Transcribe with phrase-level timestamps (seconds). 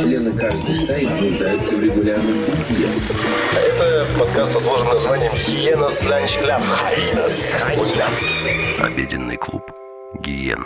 [0.00, 2.88] Члены каждой стаи нуждаются в регулярном питье.
[3.54, 6.62] Это подкаст со сложным названием Hyenas Lunch Club.
[6.62, 7.54] Hyenas.
[7.76, 8.28] Hyenas.
[8.80, 9.62] Обеденный клуб
[10.22, 10.64] Гиен.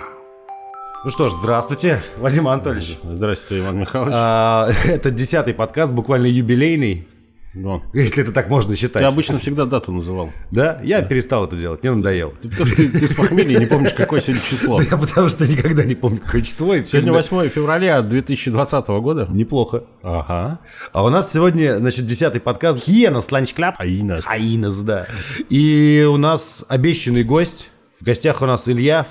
[1.04, 2.98] Ну что ж, здравствуйте, Владимир Анатольевич.
[3.04, 4.14] Здравствуйте, Иван Михайлович.
[4.16, 7.06] А, это десятый подкаст, буквально юбилейный,
[7.54, 9.02] Ну, если это так можно считать.
[9.02, 10.30] Ты обычно всегда дату называл.
[10.50, 10.78] Да?
[10.84, 12.32] Я перестал это делать, мне надоело.
[12.42, 14.80] Ты- Потому что ты, ты с похмелья не помнишь, какое сегодня число.
[14.90, 16.68] Я потому что никогда не помню, какое число.
[16.74, 19.26] Сегодня всегда- 8 февраля 2020 года.
[19.30, 19.84] Неплохо.
[20.02, 20.60] Ага.
[20.92, 23.76] А у нас сегодня, значит, десятый подкаст Hyenas Lunch Club.
[23.78, 24.24] Hyenas.
[24.24, 25.06] Hyenas, да.
[25.48, 27.70] И у нас обещанный гость.
[28.00, 29.06] В гостях у нас Илья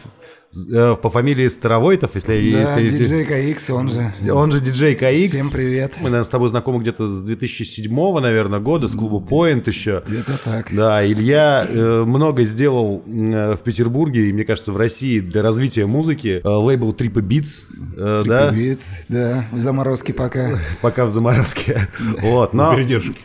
[0.73, 2.51] э, по фамилии Старовойтов, если...
[2.51, 4.13] Да, если, если- диджей КХ, он же.
[4.31, 5.31] Он же диджей КХ.
[5.33, 5.93] Всем привет.
[5.97, 10.03] Мы, наверное, с тобой знакомы где-то с 2007, наверное, года, с клуба Point еще.
[10.07, 10.73] Где-то так.
[10.73, 15.85] Да, Илья э, много сделал э, в Петербурге и, мне кажется, в России для развития
[15.85, 16.41] музыки.
[16.43, 17.65] Э, лейбл Трипа Beats,
[17.97, 18.79] э, да, Привет.
[19.09, 20.59] Да, в заморозке пока.
[20.81, 21.87] пока в заморозке.
[22.21, 22.75] Вот, но...
[22.75, 23.17] Передержки.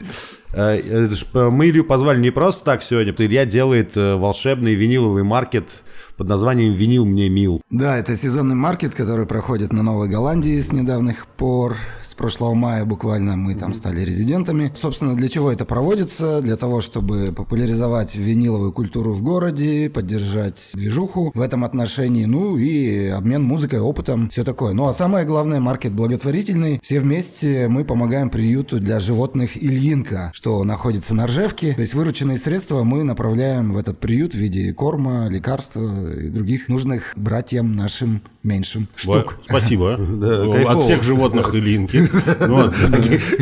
[0.55, 5.23] Э, э, Мы Илью позвали не просто так сегодня, потому что Илья делает волшебный виниловый
[5.23, 5.83] маркет
[6.17, 7.61] под названием «Винил мне мил».
[7.71, 11.77] Да, это сезонный маркет, который проходит на Новой Голландии с недавних пор.
[12.03, 14.73] С прошлого мая буквально мы там стали резидентами.
[14.75, 16.41] Собственно, для чего это проводится?
[16.43, 23.07] Для того, чтобы популяризовать виниловую культуру в городе, поддержать движуху в этом отношении, ну и
[23.07, 24.75] обмен музыкой, опытом, все такое.
[24.75, 26.81] Ну а самое главное, маркет благотворительный.
[26.83, 31.75] Все вместе мы помогаем приюту для животных Ильинка, что находится на Ржевке.
[31.75, 36.69] То есть вырученные средства мы направляем в этот приют в виде корма, лекарства и других
[36.69, 39.39] нужных братьям нашим меньшим штук.
[39.43, 39.95] Спасибо.
[39.95, 40.81] От кайфово.
[40.81, 42.09] всех животных Илинки.
[42.53, 42.75] Вот.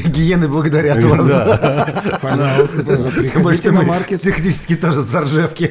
[0.09, 1.27] Гиены благодарят вас.
[1.27, 2.19] Да.
[2.23, 4.21] Пожалуйста, приходите на маркет.
[4.21, 5.71] технически тоже с Ржевки.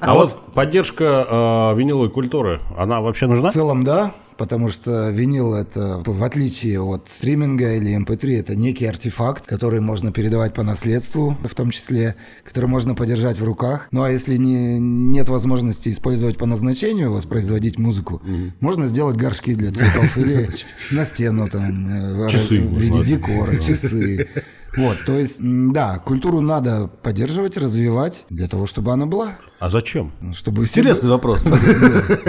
[0.00, 1.26] А вот поддержка
[1.74, 3.50] э, виниловой культуры, она вообще нужна?
[3.50, 8.86] В целом, да, потому что винил это, в отличие от стриминга или MP3, это некий
[8.86, 13.88] артефакт, который можно передавать по наследству, в том числе, который можно подержать в руках.
[13.90, 18.22] Ну а если не, нет возможности использовать по назначению, воспроизводить музыку,
[18.60, 20.48] можно сделать горшки для цветов или
[20.92, 24.28] на стену там, э, Часы в виде декора, часы.
[24.76, 30.12] Вот, то есть, да, культуру надо поддерживать, развивать для того, чтобы она была, А зачем?
[30.34, 31.44] чтобы все Интересный вопрос.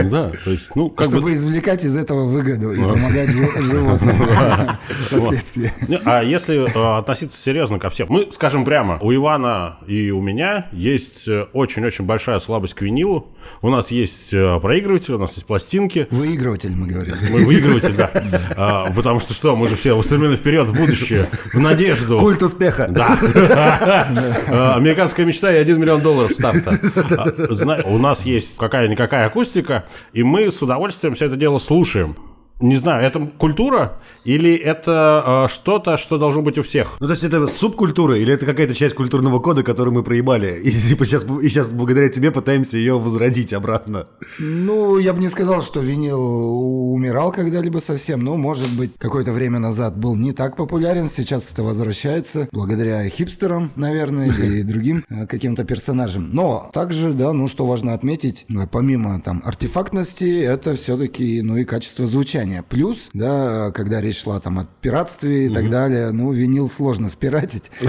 [0.10, 1.34] Да, то есть, ну, как чтобы бы...
[1.34, 4.16] извлекать из этого выгоду и помогать жи- животным
[4.90, 5.72] впоследствии.
[5.88, 10.22] Не, А если э, относиться серьезно ко всем, мы скажем прямо, у Ивана и у
[10.22, 13.28] меня есть э, очень-очень большая слабость к винилу.
[13.62, 16.08] У нас есть э, проигрыватель, у нас есть пластинки.
[16.10, 17.16] Выигрыватель, мы говорим.
[17.30, 18.10] Мы выигрыватель, да.
[18.56, 22.20] А, Потому что что, мы же все устремлены вперед, в будущее, в надежду.
[22.20, 22.88] Культ успеха.
[22.90, 23.20] Да.
[24.76, 26.80] Американская мечта и 1 миллион долларов старта.
[27.24, 32.16] А, У нас есть какая-никакая акустика, и мы с удовольствием все это дело слушаем.
[32.60, 36.98] Не знаю, это культура или это а, что-то, что должно быть у всех?
[37.00, 40.60] Ну, то есть это субкультура или это какая-то часть культурного кода, которую мы проебали?
[40.62, 44.08] И типа сейчас, и сейчас благодаря тебе пытаемся ее возродить обратно.
[44.40, 46.20] Ну, я бы не сказал, что винил
[46.94, 48.24] умирал когда-либо совсем.
[48.24, 51.10] Ну, может быть, какое-то время назад был не так популярен.
[51.10, 56.30] Сейчас это возвращается благодаря хипстерам, наверное, или другим э, каким-то персонажам.
[56.34, 61.64] Но также, да, ну, что важно отметить, э, помимо там артефактности, это все-таки, ну, и
[61.64, 62.49] качество звучания.
[62.70, 67.72] Плюс, да, когда речь шла там о пиратстве и так далее, ну, винил сложно спиратить.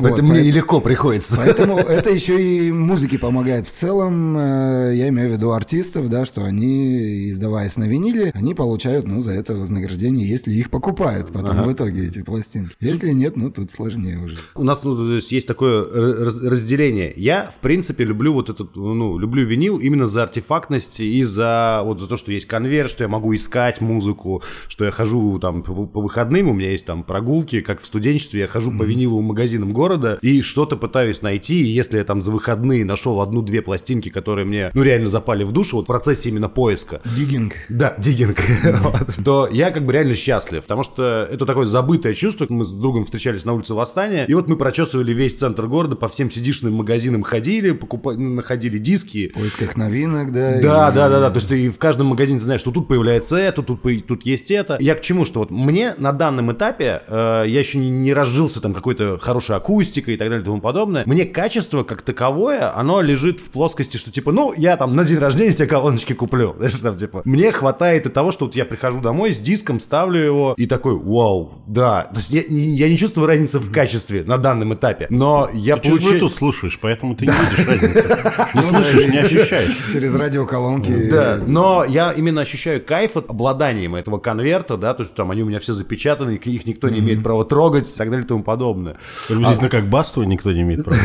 [0.00, 1.36] Это мне нелегко приходится.
[1.36, 4.36] Поэтому это еще и музыке помогает в целом.
[4.38, 9.20] э, Я имею в виду артистов, да, что они, издаваясь на виниле, они получают, ну,
[9.20, 12.74] за это вознаграждение, если их покупают потом в итоге эти пластинки.
[12.80, 14.36] Если нет, ну, тут сложнее уже.
[14.54, 15.84] У нас ну, то есть, есть такое
[16.24, 17.12] раз- разделение.
[17.16, 22.00] Я, в принципе, люблю вот этот, ну, люблю винил именно за артефактность и за вот
[22.00, 25.86] за то, что есть конверт, что я могу искать музыку, что я хожу там по,
[25.86, 29.72] по выходным, у меня есть там прогулки, как в студенчестве, я хожу по виниловым магазинам
[29.72, 34.44] города и что-то пытаюсь найти, и если я там за выходные нашел одну-две пластинки, которые
[34.44, 37.54] мне, ну, реально запали в душу, вот в процессе именно поиска, Диггинг.
[37.68, 38.38] да, диггинг.
[38.82, 39.24] Вот.
[39.24, 42.46] То я как бы реально счастлив, потому что это такое забытое чувство.
[42.48, 46.08] Мы с другом встречались на улице Восстания, и вот мы прочесывали весь центр города, по
[46.08, 49.28] всем сидишным магазинам ходили, покупали, находили диски.
[49.28, 50.52] В поисках новинок, да.
[50.52, 51.30] Да, и- да, да, да.
[51.30, 54.76] То есть ты в каждом магазине знаешь, что тут появляется это, тут, тут есть это.
[54.80, 58.60] Я к чему, что вот мне на данном этапе, э, я еще не, не разжился
[58.60, 61.02] там какой-то хорошей акустикой и так далее и тому подобное.
[61.06, 65.18] Мне качество как таковое, оно лежит в плоскости, что типа, ну, я там на день
[65.18, 66.54] рождения себе колоночки куплю.
[66.58, 70.18] Знаешь, там типа, мне хватает и того, что вот я прихожу домой с диском, ставлю
[70.20, 72.08] его и такой, вау, да.
[72.12, 75.76] То есть я, не- я не чувствую разницы в качестве на данном этапе, но я
[75.76, 76.20] Ты получаю...
[76.20, 78.18] Bluetooth слушаешь, поэтому ты не видишь разницы.
[78.54, 79.76] Не слышишь, не ощущаешь.
[79.92, 80.92] Через радиоколонки.
[81.10, 85.30] Да, но я именно ощущаю ощущаю кайф от обладанием этого конверта, да, то есть там
[85.32, 88.28] они у меня все запечатаны, их никто не имеет права трогать и так далее и
[88.28, 88.98] тому подобное.
[89.26, 91.00] Приблизительно как Басту никто не имеет права.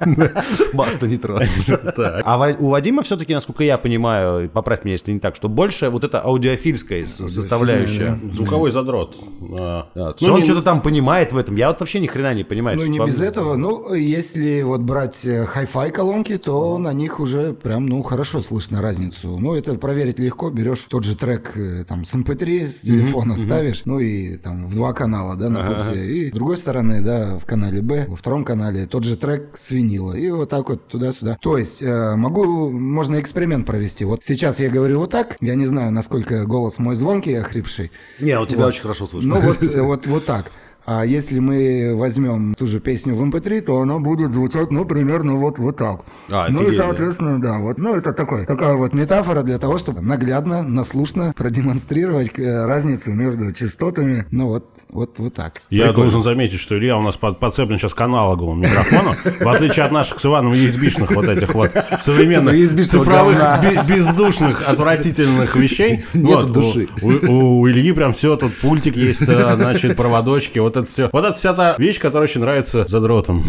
[0.72, 1.48] Баста не трогать.
[2.24, 6.04] А у Вадима все-таки, насколько я понимаю, поправь меня, если не так, что больше вот
[6.04, 8.18] эта аудиофильская составляющая.
[8.32, 9.16] Звуковой задрот.
[9.58, 11.56] А, ну, он что-то там понимает в этом.
[11.56, 12.78] Я вот вообще ни хрена не понимаю.
[12.78, 13.56] Ну, не без этого.
[13.56, 18.80] Ну, если вот брать э, хай-фай колонки, то на них уже прям, ну, хорошо слышно
[18.80, 19.38] разницу.
[19.38, 20.50] Ну, это проверить легко.
[20.50, 24.74] Берешь тот же трек э, там с MP3, с телефона ставишь, ну, и там в
[24.74, 26.06] два канала, да, на пульсе.
[26.06, 29.70] И с другой стороны, да, в канале Б, во втором канале тот же трек с
[29.70, 30.12] винила.
[30.12, 31.36] И вот так вот туда-сюда.
[31.40, 34.04] То есть, э, могу, можно эксперимент провести.
[34.04, 35.36] Вот сейчас я говорю вот так.
[35.40, 37.90] Я не знаю, насколько голос мой звонкий, охрипший.
[38.20, 39.34] Не, у тебя очень хорошо слышно.
[39.34, 40.52] Ну вот, э, вот, вот так.
[40.90, 45.34] А если мы возьмем ту же песню в MP3, то она будет звучать, ну, примерно
[45.34, 46.00] вот, вот так.
[46.30, 47.58] А, ну офигеть, и, соответственно, да.
[47.58, 53.10] вот, ну, это такой, такая вот метафора для того, чтобы наглядно, наслушно продемонстрировать э, разницу
[53.10, 54.24] между частотами.
[54.30, 55.60] Ну, вот, вот, вот так.
[55.68, 59.84] Я должен заметить, что Илья у нас под- подцеплен сейчас к аналоговому микрофону, в отличие
[59.84, 61.70] от наших с Иваном USB-шных вот этих вот
[62.00, 62.54] современных
[62.86, 63.36] цифровых
[63.86, 66.06] бездушных отвратительных вещей.
[66.14, 66.88] Вот, души.
[67.02, 71.10] У, Ильи прям все, тут пультик есть, да, значит, проводочки, вот это все.
[71.12, 73.42] Вот это вся та вещь, которая очень нравится задротам.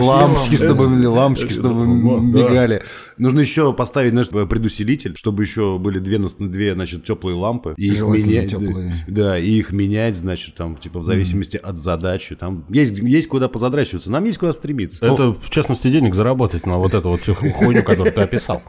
[0.00, 2.38] Лампочки, чтобы лампочки, чтобы Вот, да.
[2.42, 2.82] мигали.
[3.18, 7.74] Нужно еще поставить, знаешь, предусилитель, чтобы еще были две, нас- две значит, теплые лампы.
[7.76, 9.04] И их менять- теплые.
[9.08, 12.34] Да, и их менять, значит, там, типа, в зависимости от задачи.
[12.34, 14.10] Там есть, есть куда позадрачиваться.
[14.10, 15.04] Нам есть куда стремиться.
[15.06, 18.62] Это, в частности, денег заработать на вот эту вот всю хуйню, которую ты описал.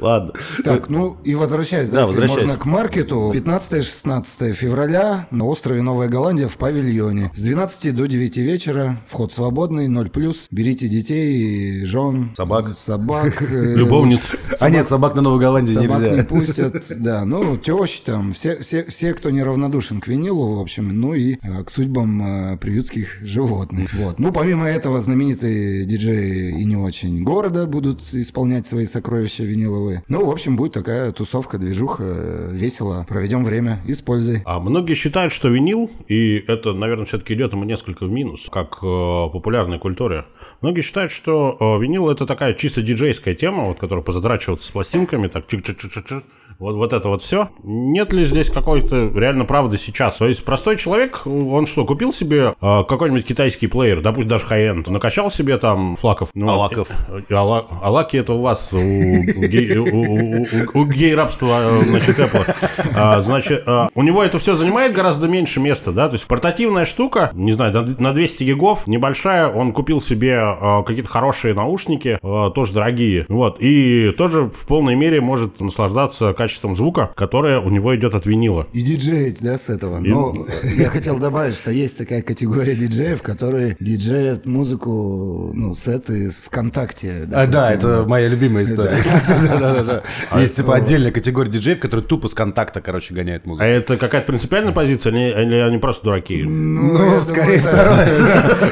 [0.00, 0.32] Ладно.
[0.64, 3.32] Так, ну и возвращаясь, Да, можно к маркету.
[3.34, 7.32] 15-16 февраля на острове Новая Голландия в павильоне.
[7.34, 9.00] С 12 до 9 вечера.
[9.08, 10.36] Вход свободный, 0+.
[10.52, 12.74] Берите детей, жен, Собак.
[12.74, 13.42] собак.
[13.50, 14.20] э, Любовниц.
[14.60, 16.14] А нет, собак на Новой Голландии Собак нельзя.
[16.16, 17.24] не пустят, да.
[17.24, 21.64] Ну, тещи там, все, все, все, кто неравнодушен к винилу, в общем, ну и э,
[21.64, 23.92] к судьбам э, приютских животных.
[23.94, 24.18] Вот.
[24.18, 30.02] Ну, помимо этого, знаменитые диджеи и не очень города будут исполнять свои сокровища виниловые.
[30.08, 32.04] Ну, в общем, будет такая тусовка, движуха,
[32.52, 33.06] весело.
[33.08, 34.42] Проведем время, используй.
[34.44, 38.78] А многие считают, что винил, и это, наверное, все-таки идет ему несколько в минус, как
[38.82, 38.86] э,
[39.32, 40.26] популярной культуре.
[40.60, 45.28] Многие считают, что э, винил это такая чисто диджейская тема, вот, которая позадрачивается с пластинками,
[45.28, 46.24] так чик чик чик чик чик
[46.58, 47.48] вот, вот это вот все.
[47.62, 50.16] Нет ли здесь какой-то реально правды сейчас?
[50.16, 54.90] То есть простой человек, он что, купил себе э, какой-нибудь китайский плеер, допустим, даже high-end,
[54.90, 56.30] накачал себе там флаков.
[56.34, 56.88] Ну, Алаков.
[57.08, 61.82] э, э, ала- Алаки это у вас, у, гей- у- у- у- у гей-рабства, э,
[61.84, 62.54] значит, Apple.
[62.94, 66.84] А, Значит, а, у него это все занимает гораздо меньше места, да, то есть портативная
[66.84, 72.18] штука, не знаю, на- на 200 гигов, небольшая, он купил себе а, какие-то хорошие наушники,
[72.22, 77.68] а, тоже дорогие, вот, и тоже в полной мере может наслаждаться качеством звука, которое у
[77.68, 78.66] него идет от винила.
[78.72, 79.98] И диджеить, да, с этого.
[79.98, 86.36] Но я хотел добавить, что есть такая категория диджеев, которые диджеют музыку, ну, сеты из
[86.36, 87.24] ВКонтакте.
[87.32, 87.90] А, да, допустим.
[87.90, 89.02] это моя любимая история.
[89.58, 90.40] Да-да-да.
[90.40, 93.64] Есть типа отдельная категория диджеев, которые тупо с контакта, короче, гоняют А музыку.
[93.64, 96.42] это какая-то принципиальная позиция, или, они просто дураки?
[96.42, 98.08] Ну, Ну, скорее второе.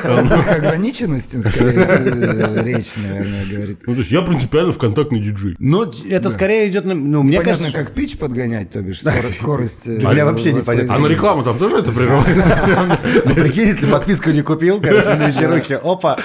[0.56, 3.78] Ограниченности, скорее, речь, наверное, говорит.
[3.86, 5.56] Ну, то есть я принципиально вконтактный диджей.
[5.58, 6.94] Ну, это скорее идет на...
[6.94, 7.84] Ну, мне Понятно, кажется...
[7.84, 9.86] как пич подгонять, то бишь скоро- скорость.
[9.88, 10.94] э, Для меня вообще не понятно.
[10.94, 12.56] А на рекламу там тоже это прерывается?
[13.26, 16.18] Ну, прикинь, если подписку не купил, короче, на вечерухе, опа,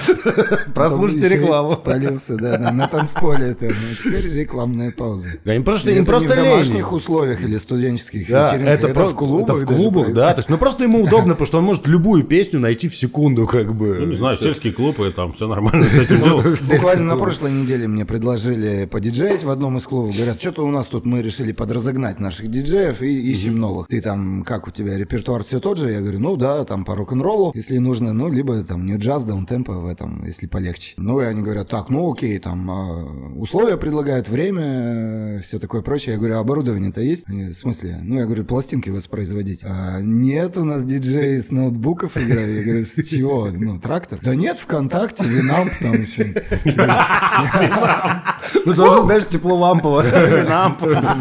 [0.74, 1.74] прослушайте рекламу.
[1.74, 3.66] Спалился, да, на, на танцполе это.
[3.66, 5.30] Ну, теперь рекламная пауза.
[5.44, 6.36] Им просто, не в лень.
[6.36, 9.56] домашних условиях или студенческих Да, вечеринках, это, в клубах.
[9.58, 10.32] в да.
[10.32, 13.46] То есть, ну просто ему удобно, потому что он может любую песню найти в секунду,
[13.46, 13.96] как бы.
[14.00, 16.56] Ну, не знаю, сельские клубы, там все нормально с этим делом.
[16.70, 20.14] Буквально на прошлой неделе мне предложили подиджеить в одном из клубов.
[20.16, 23.88] Говорят, что-то у нас тут мы решили подразогнать наших диджеев и ищем новых.
[23.88, 25.90] Ты там, как у тебя, репертуар все тот же?
[25.90, 29.72] Я говорю, ну да, там по рок-н-роллу, если нужно, ну, либо там не джаз, даунтемпо
[29.74, 30.94] в этом, если полегче.
[30.96, 33.04] Ну, и они говорят, так, ну окей, там а,
[33.36, 36.12] условия предлагают, время, все такое прочее.
[36.14, 37.28] Я говорю, а оборудование-то есть?
[37.28, 37.98] Они, В смысле?
[38.02, 39.64] Ну, я говорю, пластинки воспроизводить.
[39.64, 42.58] «А, нет, у нас диджей с ноутбуков играет.
[42.58, 43.48] Я говорю, с чего?
[43.52, 44.18] Ну, трактор?
[44.22, 46.34] Да нет, ВКонтакте, Винамп там еще.
[48.64, 50.04] Ну, тоже, знаешь, теплолампово.
[50.48, 50.86] Лампа.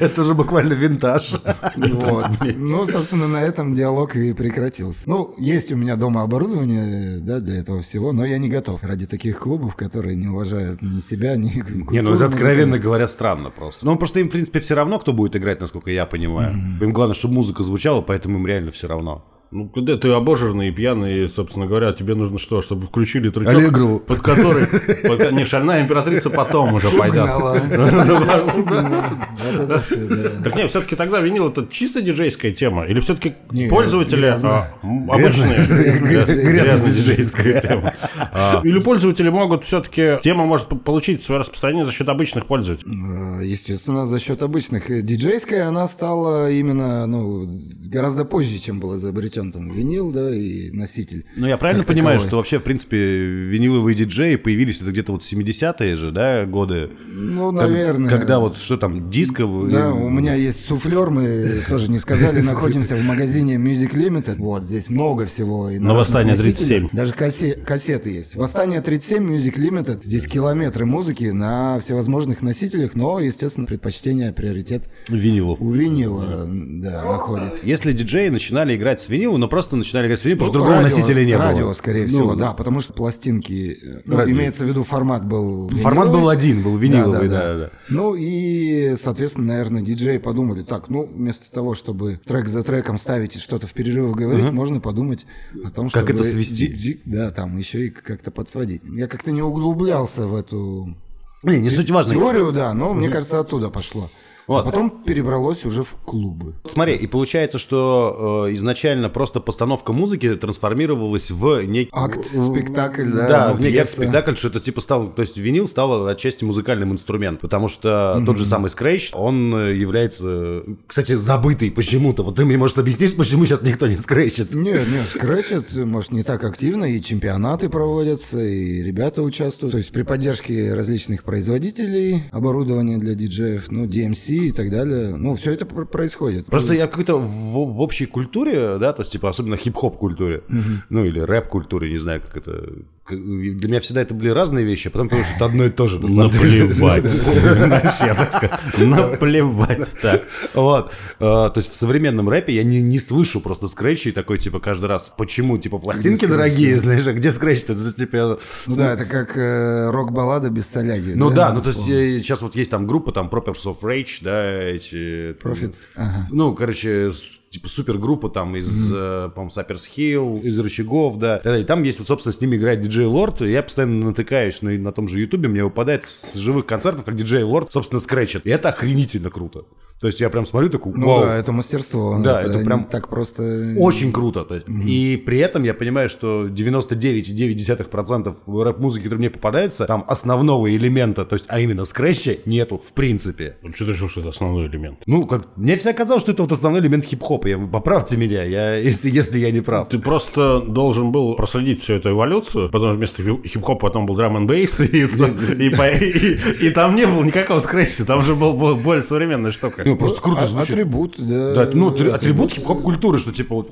[0.00, 1.34] Это уже буквально винтаж.
[1.76, 2.26] Вот.
[2.56, 5.08] Ну, собственно, на этом диалог и прекратился.
[5.08, 9.06] Ну, есть у меня дома оборудование, да, для этого всего, но я не готов ради
[9.06, 13.86] таких клубов, которые не уважают ни себя, ни Не, ну это откровенно говоря странно просто.
[13.86, 16.54] Ну, просто им, в принципе, все равно, кто будет играть, насколько я понимаю.
[16.80, 19.24] Им главное, чтобы музыка звучала, поэтому им реально все равно.
[19.50, 23.98] Ну, когда ты обожранный и пьяный, собственно говоря, тебе нужно что, чтобы включили трючок, Аллегрову.
[23.98, 24.66] под который...
[24.66, 27.28] под- Не, шальная императрица потом уже пойдет.
[30.44, 32.84] Так нет, все-таки тогда винил это чисто диджейская тема?
[32.86, 33.34] Или все-таки
[33.70, 35.64] пользователи а, обычные?
[35.66, 37.94] Грязная диджейская тема.
[38.32, 40.18] А, Или пользователи могут все-таки...
[40.22, 43.44] Тема может получить свое распространение за счет обычных пользователей.
[43.44, 44.90] Естественно, за счет обычных.
[44.90, 47.48] Э, Диджейская она стала именно ну,
[47.84, 48.92] гораздо позже, чем был
[49.38, 51.24] изобретен там винил, да, и носитель.
[51.36, 52.28] Ну, я правильно как понимаю, таковой.
[52.28, 56.90] что вообще, в принципе, виниловые диджеи появились это где-то вот 70-е же, да, годы?
[57.08, 58.10] Ну, Как- наверное.
[58.10, 59.44] Когда вот, что там, диско?
[59.70, 64.36] Да, у меня есть суфлер, мы тоже не сказали, находимся в магазине Music Limited.
[64.36, 65.70] Вот, здесь много всего.
[65.70, 66.54] и На Восстание носителей.
[66.88, 66.88] 37.
[66.92, 68.34] Даже кассе- кассеты есть.
[68.34, 70.02] Восстание 37, Music Limited.
[70.02, 75.56] Здесь километры музыки на всевозможных носителях, но, естественно, предпочтение, приоритет Винилу.
[75.58, 77.66] у винила, да, находится.
[77.66, 80.96] Если диджеи начинали играть с винила, но просто начинали играть потому что Ну, другого радио-
[80.96, 81.72] носителя не радио, было.
[81.74, 84.32] скорее Ну, всего, да, потому что пластинки, ну, Радио.
[84.34, 86.20] имеется в виду формат был Формат виниловый.
[86.22, 87.70] был один, был виниловый, да, да.
[87.88, 93.36] Ну и, соответственно, наверное, диджеи подумали, так, ну, вместо того, чтобы трек за треком ставить
[93.36, 95.26] и что-то в перерывах говорить, можно подумать
[95.64, 97.00] о том, Как чтобы это свести.
[97.04, 98.82] да, там еще и как-то подсводить.
[98.84, 100.94] Я как-то не углублялся в эту
[101.42, 102.12] Не, не суть важно.
[102.14, 104.10] теорию, да, но мне кажется, оттуда пошло.
[104.48, 104.62] Вот.
[104.62, 106.54] А потом перебралось уже в клубы.
[106.64, 111.90] Смотри, и получается, что э, изначально просто постановка музыки трансформировалась в некий...
[111.92, 115.68] Акт, спектакль, да, Да, в некий акт спектакль, что это типа стал, то есть винил
[115.68, 121.70] стал отчасти музыкальным инструментом, потому что тот же самый скретч, он э, является, кстати, забытый
[121.70, 122.22] почему-то.
[122.22, 124.54] Вот ты мне, может, объяснишь, почему сейчас никто не скретчит?
[124.54, 129.72] Нет, нет, скретчат, может, не так активно, и чемпионаты проводятся, и ребята участвуют.
[129.72, 135.16] То есть при поддержке различных производителей оборудования для диджеев, ну, DMC и так далее.
[135.16, 136.46] Ну, все это пр- происходит.
[136.46, 140.42] Просто я какой-то в, в общей культуре, да, то есть, типа, особенно хип-хоп культуре,
[140.88, 142.72] ну, или рэп-культуре, не знаю, как это...
[143.10, 145.86] Для меня всегда это были разные вещи, а потом потому что это одно и то
[145.86, 145.98] же.
[145.98, 147.04] Наплевать.
[148.78, 149.96] Наплевать.
[150.02, 150.22] Так.
[150.54, 150.92] Вот.
[151.20, 154.86] А, то есть в современном рэпе я не, не слышу просто скретчей такой, типа, каждый
[154.86, 155.14] раз.
[155.16, 155.58] Почему?
[155.58, 157.72] Типа, пластинки дорогие, знаешь, а где скретч-то?
[157.72, 158.38] Это, типа...
[158.66, 161.12] Ну да, это как э, рок-баллада без соляги.
[161.14, 164.18] Ну да, ну то есть э, сейчас вот есть там группа, там Prophets of Rage,
[164.22, 165.32] да, эти...
[165.42, 165.90] Profits.
[166.30, 167.10] Ну, короче,
[167.50, 171.36] типа супергруппа там из, э, по-моему, Саперс Хилл, из рычагов, да.
[171.58, 174.70] И там есть, вот, собственно, с ними играет диджей Лорд, и я постоянно натыкаюсь на,
[174.72, 178.46] на том же Ютубе, мне выпадает с живых концертов, как диджей Лорд, собственно, скретчит.
[178.46, 179.64] И это охренительно круто.
[180.00, 182.16] То есть я прям смотрю такой, Ну вау, да, это мастерство.
[182.22, 183.74] Да, это не прям так просто...
[183.78, 184.44] очень круто.
[184.44, 190.72] То есть, И при этом я понимаю, что 99,9% рэп-музыки, которые мне попадаются, там основного
[190.74, 193.56] элемента, то есть, а именно скретча, нету в принципе.
[193.74, 195.00] Что ты решил, что это основной элемент?
[195.06, 197.37] Ну, как, мне всегда казалось, что это вот основной элемент хип-хопа.
[197.44, 199.88] Я, поправьте меня, я, если, если я не прав.
[199.88, 204.36] Ты просто должен был проследить всю эту эволюцию, потом вместо хип- хип-хопа потом был драм
[204.36, 208.76] н бейс, и, и, и- и там не было никакого скретча, там же был, был
[208.76, 209.82] более современная штука.
[209.86, 210.70] Ну, просто круто А- звучит.
[210.70, 211.54] Атрибут, да.
[211.54, 213.70] Да, ну, атри- атрибут хип-хоп культуры, что типа вот...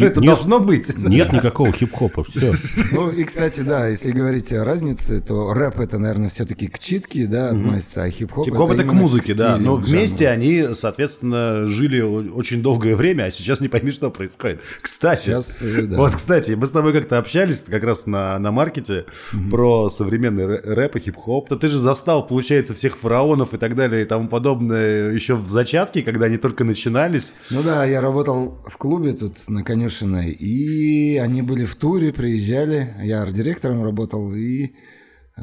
[0.00, 0.34] Это нет.
[0.34, 0.96] должно быть.
[0.96, 2.52] Нет никакого хип-хопа, все.
[2.92, 7.26] Ну и, кстати, да, если говорить о разнице, то рэп это, наверное, все-таки к читке,
[7.26, 9.54] да, относится, а хип-хоп Хип-хоп это к музыке, да.
[9.54, 14.10] стилю, Но вместе они, соответственно, жили о- очень долгое время, а сейчас не пойми, что
[14.10, 14.60] происходит.
[14.80, 15.96] Кстати, Сейчас, э, да.
[15.96, 19.06] вот, кстати, мы с тобой как-то общались как раз на, на маркете
[19.50, 21.48] про современный рэ- рэп и хип-хоп.
[21.48, 25.50] То ты же застал, получается, всех фараонов и так далее и тому подобное еще в
[25.50, 27.32] зачатке, когда они только начинались.
[27.50, 32.94] Ну да, я работал в клубе тут на Конюшиной, и они были в туре, приезжали,
[33.02, 34.70] я арт-директором работал, и,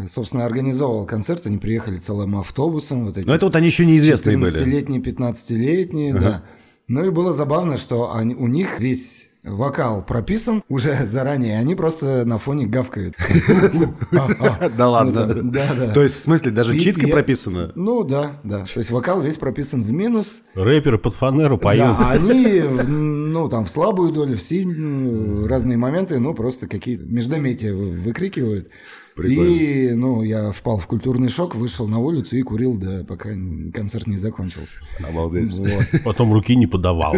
[0.10, 3.06] собственно, организовывал концерт, они приехали целым автобусом.
[3.06, 4.54] Вот эти Но это вот они еще неизвестные были.
[4.54, 6.44] 14-летние, 15-летние, да.
[6.88, 12.26] Ну и было забавно, что они, у них весь вокал прописан уже заранее, они просто
[12.26, 13.16] на фоне гавкают.
[14.78, 15.26] Да ладно.
[15.28, 15.94] Ну, да, да.
[15.94, 17.72] То есть, в смысле, даже читка прописана?
[17.76, 18.66] Ну да, да.
[18.66, 21.84] То есть вокал весь прописан в минус, Рэперы под фанеру поют.
[21.84, 26.68] да, а они, в- ну, там, в слабую долю, в сильную, разные моменты, ну, просто
[26.68, 27.92] какие-то междометия вы-
[29.16, 29.62] выкрикивают.
[29.62, 33.30] И, ну, я впал в культурный шок, вышел на улицу и курил, да, пока
[33.74, 34.80] концерт не закончился.
[35.08, 35.54] Обалдеть.
[35.58, 35.86] Вот.
[36.04, 37.16] Потом руки не подавал.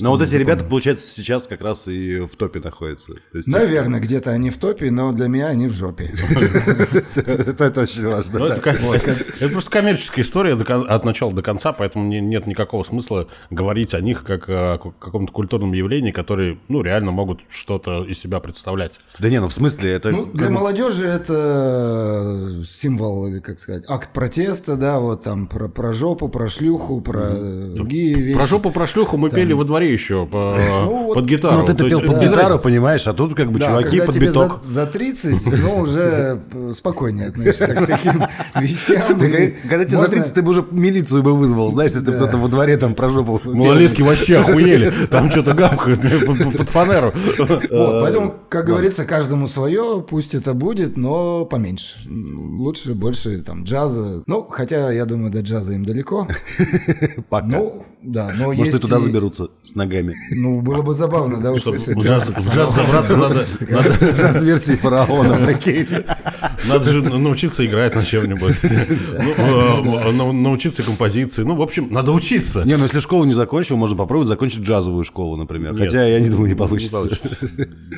[0.00, 3.12] Но вот эти ребята, получается, сейчас как раз и в топе находятся.
[3.46, 6.12] Наверное, где-то они в топе, но для меня они в жопе.
[6.14, 8.38] это очень важно.
[8.38, 13.94] Ну, это, просто коммерческая история от начала до конца, поэтому не- нет никакого смысла говорить
[13.94, 19.00] о них как о каком-то культурном явлении, которые, ну, реально могут что-то из себя представлять.
[19.18, 20.10] Да не, ну в смысле, это...
[20.10, 25.92] Ну, для молодежи это символ, или как сказать, акт протеста, да, вот там про, про
[25.92, 28.36] жопу, про шлюху, про другие вещи.
[28.36, 31.54] Про жопу, про шлюху мы пели во дворе еще по- Ну, вот- под гитару.
[31.54, 33.90] Ну, вот это есть пел под без гитару, понимаешь, а тут как бы Да, чуваки
[33.90, 34.60] когда под тебе биток.
[34.64, 38.24] За, за 30, ну, уже э, спокойнее относишься к таким
[38.60, 39.02] вещам.
[39.68, 42.36] Когда- тебе за можно- 30, ты бы уже милицию бы вызвал, знаешь, если бы кто-то
[42.38, 43.40] во дворе там про жопу...
[43.44, 44.92] Малолетки вообще охуели.
[45.10, 47.12] Там что-то гавкают под- фанеру.
[47.38, 51.98] Вот, поэтому, как говорится, каждому свое, пусть это будет, но поменьше.
[52.08, 54.22] Лучше, больше там джаза.
[54.26, 56.26] Ну, хотя, я думаю, до джаза им далеко.
[57.28, 57.46] Пока.
[57.46, 60.14] Ну, да, но Может, и туда и- заберутся с ногами.
[60.30, 65.88] Ну, было бы забавно, да, Чтобы в джаз, в джаз забраться надо, Джаз-версии фараона, прикинь.
[66.68, 68.56] надо же научиться играть на чем-нибудь.
[68.62, 71.42] Ну, э, нау- научиться композиции.
[71.42, 72.62] Ну, в общем, надо учиться.
[72.64, 75.76] Не, ну если школу не закончил, можно попробовать закончить джазовую школу, например.
[75.76, 77.08] Хотя я не думаю, не получится.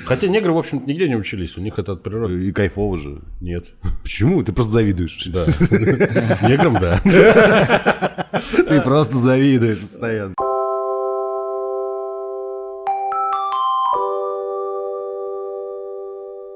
[0.07, 1.57] Хотя негры, в общем нигде не учились.
[1.59, 2.47] У них это от природы.
[2.49, 3.19] И кайфово же.
[3.40, 3.66] Нет.
[4.02, 4.42] Почему?
[4.42, 5.26] Ты просто завидуешь.
[5.26, 5.47] Да.
[6.49, 7.00] Неграм, да.
[8.69, 10.35] Ты просто завидуешь постоянно.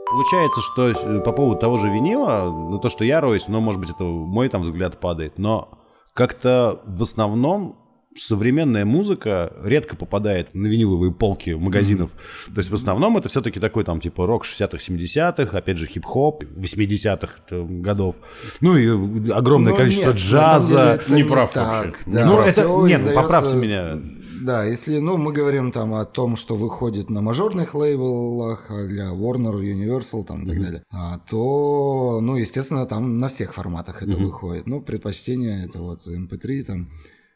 [0.06, 3.80] Получается, что э, по поводу того же винила, ну то, что я роюсь, но, может
[3.80, 5.70] быть, это мой там взгляд падает, но
[6.12, 7.83] как-то в основном
[8.16, 12.10] современная музыка редко попадает на виниловые полки магазинов.
[12.54, 16.44] То есть в основном это все-таки такой там типа рок 60-х, 70-х, опять же хип-хоп
[16.44, 18.16] 80-х годов.
[18.60, 20.76] Ну и огромное Ну, количество нет, джаза.
[20.76, 22.02] деле это Не не прав так, вообще.
[22.06, 22.26] да.
[22.26, 23.98] Ну, это- нет, ну, издаётся- поправьте меня.
[24.42, 29.58] Да, если, ну, мы говорим там о том, что выходит на мажорных лейблах, для Warner,
[29.60, 34.66] Universal там и так далее, а, то, ну, естественно, там на всех форматах это выходит.
[34.66, 36.90] Ну, предпочтение это вот MP3, там,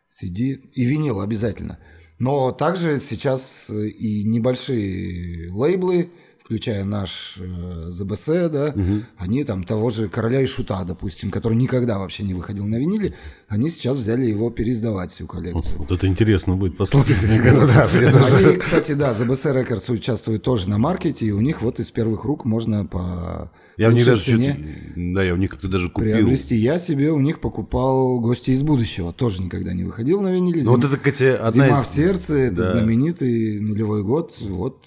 [0.08, 1.78] CD и винил обязательно.
[2.18, 6.10] Но также сейчас э, и небольшие лейблы,
[6.42, 8.74] включая наш э, ЗБС, да,
[9.18, 13.14] они там того же Короля и Шута, допустим, который никогда вообще не выходил на виниле,
[13.48, 15.78] они сейчас взяли его переиздавать всю коллекцию.
[15.78, 17.84] Вот это интересно будет послушать, мне кажется.
[17.84, 22.24] Они, кстати, да, ЗБС Рекордс участвует тоже на маркете, и у них вот из первых
[22.24, 24.56] рук можно по Я у них даже
[24.96, 26.12] Да, я у них как-то даже купил.
[26.12, 26.56] приобрести.
[26.56, 30.64] Я себе у них покупал «Гости из будущего», тоже никогда не выходил на виниле.
[30.64, 31.86] Ну, вот это, кстати, одна «Зима из...
[31.86, 32.70] в сердце», это Да.
[32.72, 34.84] знаменитый нулевой год, вот,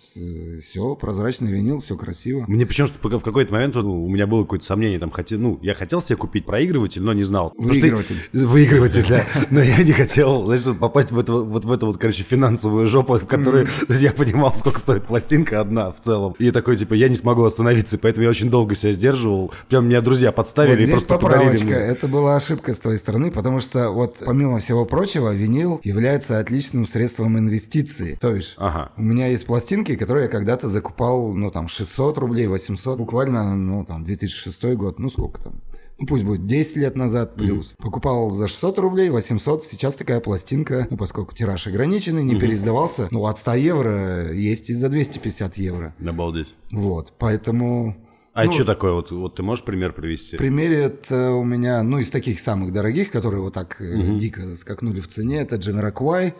[0.63, 2.43] все, прозрачный винил, все красиво.
[2.47, 5.73] Мне почему-то пока- в какой-то момент у меня было какое-то сомнение, там, хотел, ну, я
[5.73, 7.51] хотел себе купить проигрыватель, но не знал.
[7.51, 8.15] Потому что- Выигрыватель.
[8.33, 9.25] Выигрыватель, да.
[9.49, 13.17] Но я не хотел, чтобы попасть в эту вот, в эту вот, короче, финансовую жопу,
[13.17, 16.35] в которой я понимал, сколько стоит пластинка одна в целом.
[16.39, 19.51] И такой, типа, я не смогу остановиться, поэтому я очень долго себя сдерживал.
[19.69, 21.65] Прям меня друзья подставили Вот и просто поправочка.
[21.65, 21.73] мне.
[21.75, 26.85] Это была ошибка с твоей стороны, потому что вот помимо всего прочего, винил является отличным
[26.85, 28.17] средством инвестиции.
[28.19, 28.91] То есть Ага.
[28.97, 33.85] у меня есть пластинки, которые я когда-то закупал, ну там 600 рублей, 800, буквально, ну
[33.85, 35.61] там 2006 год, ну сколько там.
[35.99, 37.75] Ну, пусть будет 10 лет назад плюс.
[37.77, 39.63] Покупал за 600 рублей, 800.
[39.63, 43.07] Сейчас такая пластинка, ну, поскольку тираж ограниченный, не переиздавался.
[43.11, 45.93] Ну, от 100 евро есть и за 250 евро.
[46.03, 46.47] Обалдеть.
[46.71, 47.95] Вот, поэтому...
[48.33, 48.93] А ну, что такое?
[48.93, 50.37] Вот, вот ты можешь пример привести?
[50.37, 55.01] примере это у меня, ну, из таких самых дорогих, которые вот так э, дико скакнули
[55.01, 56.33] в цене, это Jamiroquai,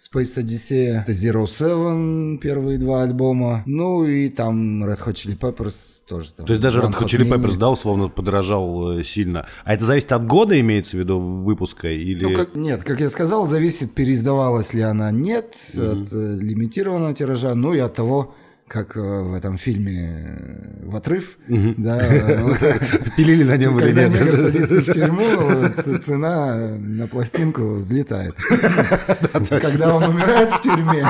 [0.00, 6.02] Space Odyssey, это Zero Seven, первые два альбома, ну и там Red Hot Chili Peppers
[6.06, 6.46] тоже там.
[6.46, 7.28] То есть даже Red Hot Chili.
[7.28, 9.46] Peppers, да, условно подорожал э, сильно.
[9.64, 11.88] А это зависит от года, имеется в виду, выпуска?
[11.88, 12.24] Или...
[12.24, 17.54] Ну, как, нет, как я сказал, зависит, переиздавалась ли она, нет, от э, лимитированного тиража,
[17.54, 18.34] ну и от того,
[18.68, 22.78] как э, в этом фильме э, «В отрыв», да, э,
[23.16, 24.20] Пилили на нем или Когда нет?
[24.20, 28.34] негр садится в тюрьму, цена на пластинку взлетает.
[29.48, 31.06] Когда он умирает в тюрьме,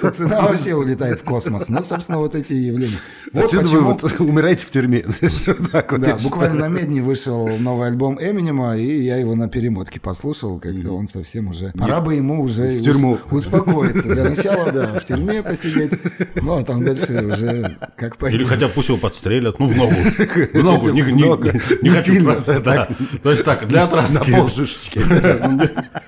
[0.00, 1.68] то цена вообще улетает в космос.
[1.68, 2.98] Ну, собственно, вот эти явления.
[3.32, 3.80] Вот почему...
[3.92, 5.04] вот умираете в тюрьме.
[5.98, 10.92] Да, буквально на Медне вышел новый альбом Эминема, и я его на перемотке послушал, как-то
[10.92, 11.72] он совсем уже...
[11.78, 12.80] Пора бы ему уже
[13.30, 14.08] успокоиться.
[14.08, 15.92] Для начала, да, в тюрьме посидеть,
[16.34, 18.46] ну, а там дальше уже как Или пойдет.
[18.48, 19.92] хотя бы пусть его подстрелят, ну, в ногу.
[20.52, 22.88] В ногу, не, не- не хочу просто, да.
[23.22, 24.30] То есть так, для На отраски.
[24.32, 25.00] пол шишечки.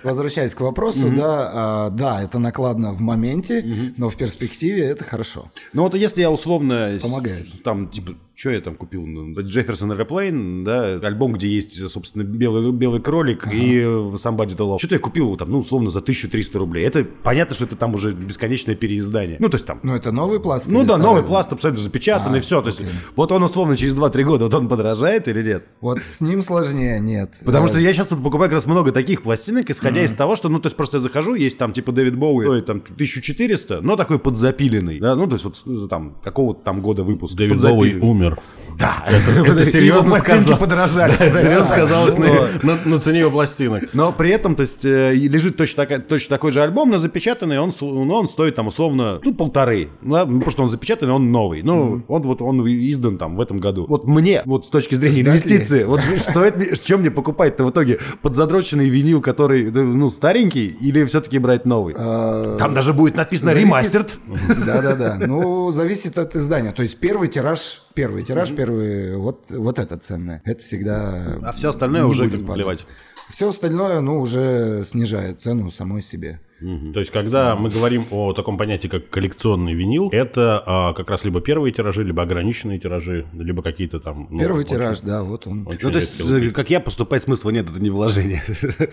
[0.03, 5.51] Возвращаясь к вопросу, да, а, да, это накладно в моменте, но в перспективе это хорошо.
[5.73, 6.99] Ну вот если я условно...
[7.03, 7.47] Помогает.
[7.63, 9.05] Там, типа, что я там купил?
[9.07, 14.61] Ну, Джефферсон Airplane, да, альбом, где есть, собственно, белый, белый кролик и э, Somebody to
[14.67, 14.79] Love.
[14.79, 16.87] Что-то я купил его там, ну, условно, за 1300 рублей.
[16.87, 19.37] Это понятно, что это там уже бесконечное переиздание.
[19.41, 19.81] Ну, то есть там...
[19.83, 22.61] Но это новый пласт Ну да, новый пласт абсолютно запечатанный, А, все.
[22.63, 22.81] То есть,
[23.17, 25.65] вот он условно через 2-3 года, вот он подорожает или нет?
[25.81, 27.33] Вот с ним сложнее, нет.
[27.45, 30.37] Потому Э, что я сейчас тут покупаю как раз много таких пластинок, исходя из того,
[30.37, 33.81] что, ну, то есть просто я захожу, есть там типа Дэвид Боуи, стоит там 1400,
[33.83, 37.37] но такой подзапиленный, да, ну, то есть вот с- там какого-то там года выпуска.
[37.39, 38.39] Дэвид Боуи умер.
[38.79, 40.59] Да, Это серьезно сказал.
[40.59, 41.13] подорожали.
[41.21, 42.63] Серьезно сказалось на, Вот.
[42.65, 43.85] на- на цене его пластинок.
[43.93, 47.59] Но при этом, то есть, э, лежит точно, такая, точно такой же альбом, но запечатанный,
[47.59, 49.89] он, ну, он стоит там условно, ну, полторы.
[50.03, 51.63] Ну, ну, потому что он запечатанный, он новый.
[51.63, 53.87] Ну, он вот, он издан там в этом году.
[53.89, 55.53] Вот мне, вот с точки зрения Ждать ли?
[55.53, 57.99] инвестиции, вот ж- стоит, мне- что мне покупать-то в итоге?
[58.23, 61.95] Подзадроченный винил, который, ну, старенький, или все-таки брать новый?
[61.97, 64.19] э, Там даже будет написано ремастерд.
[64.67, 65.19] Да-да-да.
[65.27, 66.73] Ну, зависит от издания.
[66.73, 70.43] То есть первый тираж, первый тираж, первый, вот, вот это ценное.
[70.45, 72.87] Это всегда А все остальное уже бы плевать.
[73.31, 76.41] Все остальное, ну, уже снижает цену самой себе.
[76.61, 81.25] То есть, когда мы говорим о таком понятии, как коллекционный винил, это а, как раз
[81.25, 84.29] либо первые тиражи, либо ограниченные тиражи, либо какие-то там...
[84.31, 85.67] ну, Первый очень- тираж, да, вот он.
[85.67, 88.43] очень Ну, то есть, э, как я поступать смысла нет, это не вложение.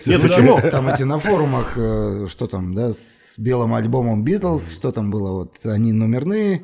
[0.06, 0.60] Нет, почему?
[0.70, 5.32] Там эти на форумах, э, что там, да, с белым альбомом Битлз, что там было,
[5.40, 6.60] вот они номерные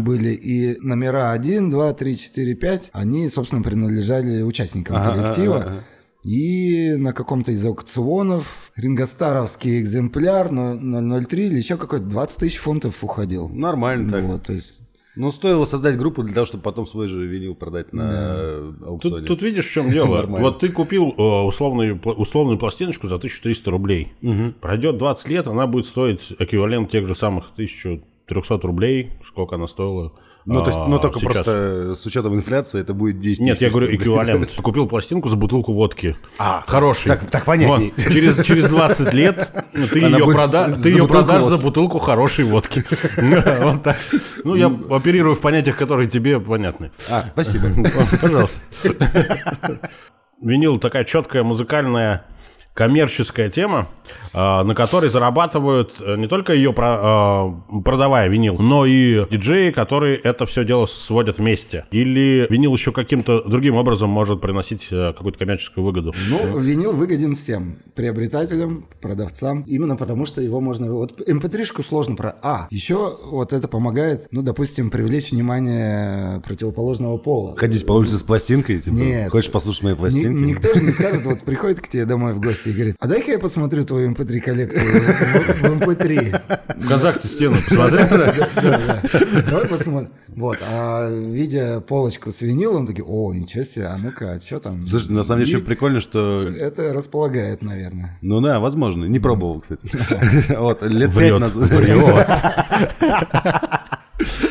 [0.00, 5.84] были, и номера 1, 2, 3, 4, 5, они, собственно, принадлежали участникам коллектива.
[6.24, 13.02] И на каком-то из аукционов рингостаровский экземпляр но 003 или еще какой-то 20 тысяч фунтов
[13.04, 13.48] уходил.
[13.48, 14.24] Нормально так.
[14.24, 14.80] Вот, то есть
[15.14, 19.18] Ну, стоило создать группу для того, чтобы потом свой же винил продать на э, аукционе.
[19.18, 20.24] Тут, тут видишь, в чем дело.
[20.26, 24.12] Вот ты купил э, условную, условную пластиночку за 1300 рублей.
[24.60, 30.12] Пройдет 20 лет, она будет стоить эквивалент тех же самых 1300 рублей, сколько она стоила.
[30.50, 31.32] Ну, то есть, а, ну, только сейчас.
[31.34, 34.50] просто с учетом инфляции это будет 10 Нет, я говорю эквивалент.
[34.62, 36.16] Купил пластинку за бутылку водки.
[36.38, 37.08] А, Хороший.
[37.08, 37.92] так- так понятней.
[37.96, 38.12] Вот.
[38.12, 39.52] Через, через 20 лет
[39.92, 41.64] ты Она ее, прода- за ты ее продашь за водки.
[41.64, 42.82] бутылку хорошей водки.
[43.62, 43.98] Вот так.
[44.44, 46.90] Ну, я оперирую в понятиях, которые тебе понятны.
[47.10, 47.68] А, спасибо.
[48.20, 48.62] Пожалуйста.
[50.40, 52.24] Винил такая четкая музыкальная
[52.78, 53.88] коммерческая тема,
[54.32, 59.72] а, на которой зарабатывают э, не только ее про- а, продавая винил, но и диджеи,
[59.72, 61.86] которые это все дело сводят вместе.
[61.90, 66.14] Или винил еще каким-то другим образом может приносить э, какую-то коммерческую выгоду.
[66.30, 67.78] Ну, винил выгоден всем.
[67.96, 69.62] Приобретателям, продавцам.
[69.62, 70.92] Именно потому, что его можно...
[70.92, 72.36] Вот mp3-шку сложно про...
[72.42, 77.56] А, еще вот это помогает, ну, допустим, привлечь внимание противоположного пола.
[77.56, 79.32] Ходить по улице с пластинкой, типа, Нет.
[79.32, 80.44] хочешь послушать мои Ни- пластинки?
[80.44, 83.32] никто же не скажет, вот приходит к тебе домой в гости и говорит, а дай-ка
[83.32, 86.84] я посмотрю твою mp3 коллекцию в, в mp3.
[86.84, 87.98] Вконтакте стену посмотри.
[89.50, 90.10] Давай посмотрим.
[90.28, 94.86] Вот, а видя полочку с винилом, такие, о, ничего себе, а ну-ка, а что там?
[94.86, 96.42] Слушай, на самом деле, еще прикольно, что...
[96.42, 98.18] Это располагает, наверное.
[98.22, 99.04] Ну да, возможно.
[99.06, 99.88] Не пробовал, кстати.
[100.58, 101.68] Вот, лет пять назад...
[101.70, 102.28] врет.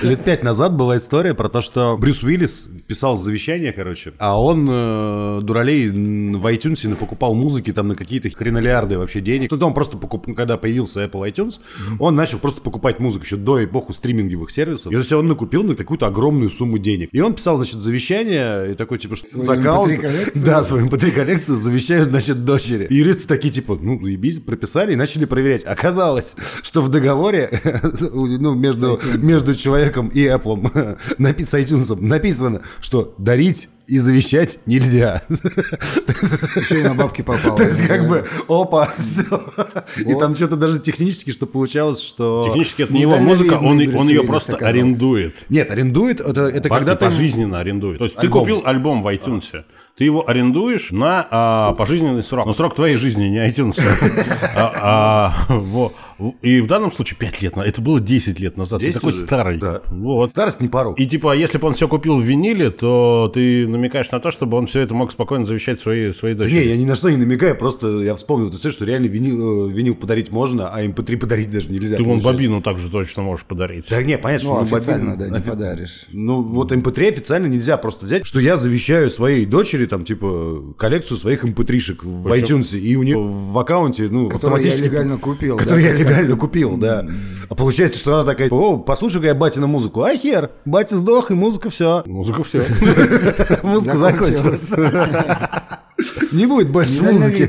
[0.02, 4.68] Лет пять назад была история про то, что Брюс Уиллис писал завещание, короче, а он,
[4.70, 9.50] э, дуралей, в iTunes покупал музыки там на какие-то хренолиарды вообще денег.
[9.50, 10.34] Тут он просто покуп...
[10.36, 11.56] когда появился Apple iTunes,
[12.00, 14.92] он начал просто покупать музыку еще до эпохи стриминговых сервисов.
[14.92, 17.10] И то есть он накупил на какую-то огромную сумму денег.
[17.12, 19.94] И он писал, значит, завещание, и такой, типа, что Свою за аккаунт...
[19.94, 20.46] MP3-коллекцию?
[20.46, 22.86] Да, свою mp коллекцию завещаю, значит, дочери.
[22.90, 25.64] И юристы такие, типа, ну, ебись, прописали и начали проверять.
[25.66, 27.62] Оказалось, что в договоре,
[28.12, 30.98] ну, между, между человеком и Apple,
[31.44, 35.24] с iTunes написано, что дарить и завещать нельзя.
[35.30, 37.58] Еще и на бабки попало.
[37.58, 39.24] То есть, как бы, опа, все.
[39.98, 42.44] И там что-то даже технически, что получалось, что...
[42.48, 45.46] Технически это не его музыка, он, ее просто арендует.
[45.50, 47.06] Нет, арендует, это, Когда ты...
[47.06, 48.00] пожизненно арендует.
[48.00, 49.64] То есть ты купил альбом в iTunes,
[49.98, 52.46] ты его арендуешь на а, пожизненный срок.
[52.46, 53.82] Но срок твоей жизни, не iTunes.
[56.20, 56.34] А, а.
[56.42, 57.56] И в данном случае 5 лет.
[57.56, 58.80] на- Это было 10 лет назад.
[58.80, 59.24] Ты 10 такой уже?
[59.26, 59.58] старый.
[59.58, 59.82] Да.
[59.90, 60.32] Вот.
[60.32, 61.00] Старость не порог.
[61.00, 64.58] И типа, если бы он все купил в виниле, то ты намекаешь на то, чтобы
[64.58, 66.60] он все это мог спокойно завещать своей, своей Да дочери.
[66.60, 69.70] Не, я ни на что не намекаю, просто я вспомнил эту историю, что реально винил,
[69.70, 71.98] э, винил подарить можно, а MP3 подарить даже нельзя.
[71.98, 73.86] Ты вон бобину также точно можешь подарить.
[73.90, 76.06] Да не, понятно, Ну, что мы официально, бобину- да, не офи- подаришь.
[76.12, 81.18] Ну, вот MP3 официально нельзя просто взять, что я завещаю своей дочери, там, типа, коллекцию
[81.18, 84.84] своих MP3-шек в iTunes, и у нее в аккаунте, ну, Который я автоматически...
[84.86, 85.58] легально купил.
[85.58, 86.07] Который да, я легально
[86.38, 87.08] купил, да.
[87.50, 90.04] А получается, что она такая, о, послушай-ка я батина музыку.
[90.04, 92.04] А хер, батя сдох, и музыка все.
[92.06, 92.60] Музыка все.
[93.64, 94.74] Музыка Закончилась.
[96.32, 97.46] Не будет больше музыки.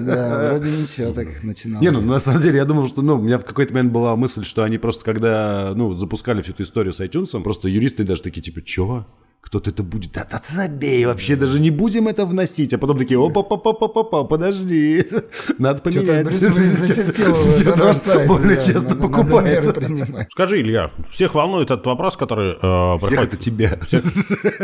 [0.00, 0.48] Да.
[0.48, 1.84] Вроде ничего так начиналось.
[1.84, 4.16] Не, ну на самом деле я думал, что, ну, у меня в какой-то момент была
[4.16, 8.22] мысль, что они просто когда, ну, запускали всю эту историю с iTunes, просто юристы даже
[8.22, 9.06] такие, типа, чё?
[9.48, 13.18] Кто-то это будет, да, да забей, вообще даже не будем это вносить, а потом такие,
[13.18, 15.06] опа, опа, опа, опа, подожди,
[15.58, 16.32] надо Что-то поменять.
[17.94, 20.28] Сайт, более часто покупает.
[20.32, 23.78] Скажи, Илья, всех волнует этот вопрос, который э, Всех приходит- это тебя.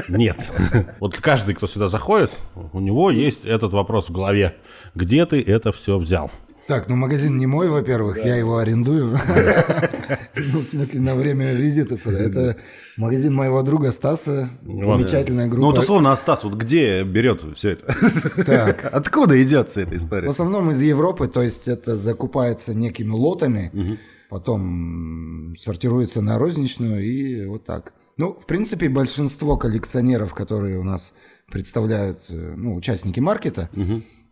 [0.08, 0.52] Нет.
[1.00, 2.30] Вот каждый, кто сюда заходит,
[2.72, 4.56] у него есть этот вопрос в голове.
[4.94, 6.30] Где ты это все взял?
[6.66, 9.18] Так, ну магазин не мой, во-первых, я его арендую.
[10.52, 12.18] Ну, в смысле, на время визита сюда.
[12.18, 12.56] Это
[12.96, 15.78] магазин моего друга Стаса, замечательная Ну вот группа.
[15.80, 18.44] условно, а Стас, вот где берет все это?
[18.44, 20.28] Так, Откуда идет вся эта в история?
[20.28, 23.98] основном из Европы, то есть это закупается некими лотами,
[24.28, 27.92] потом сортируется на розничную и вот так.
[28.16, 31.12] Ну, в принципе, большинство коллекционеров, которые у нас
[31.50, 33.70] представляют, э, ну, участники маркета,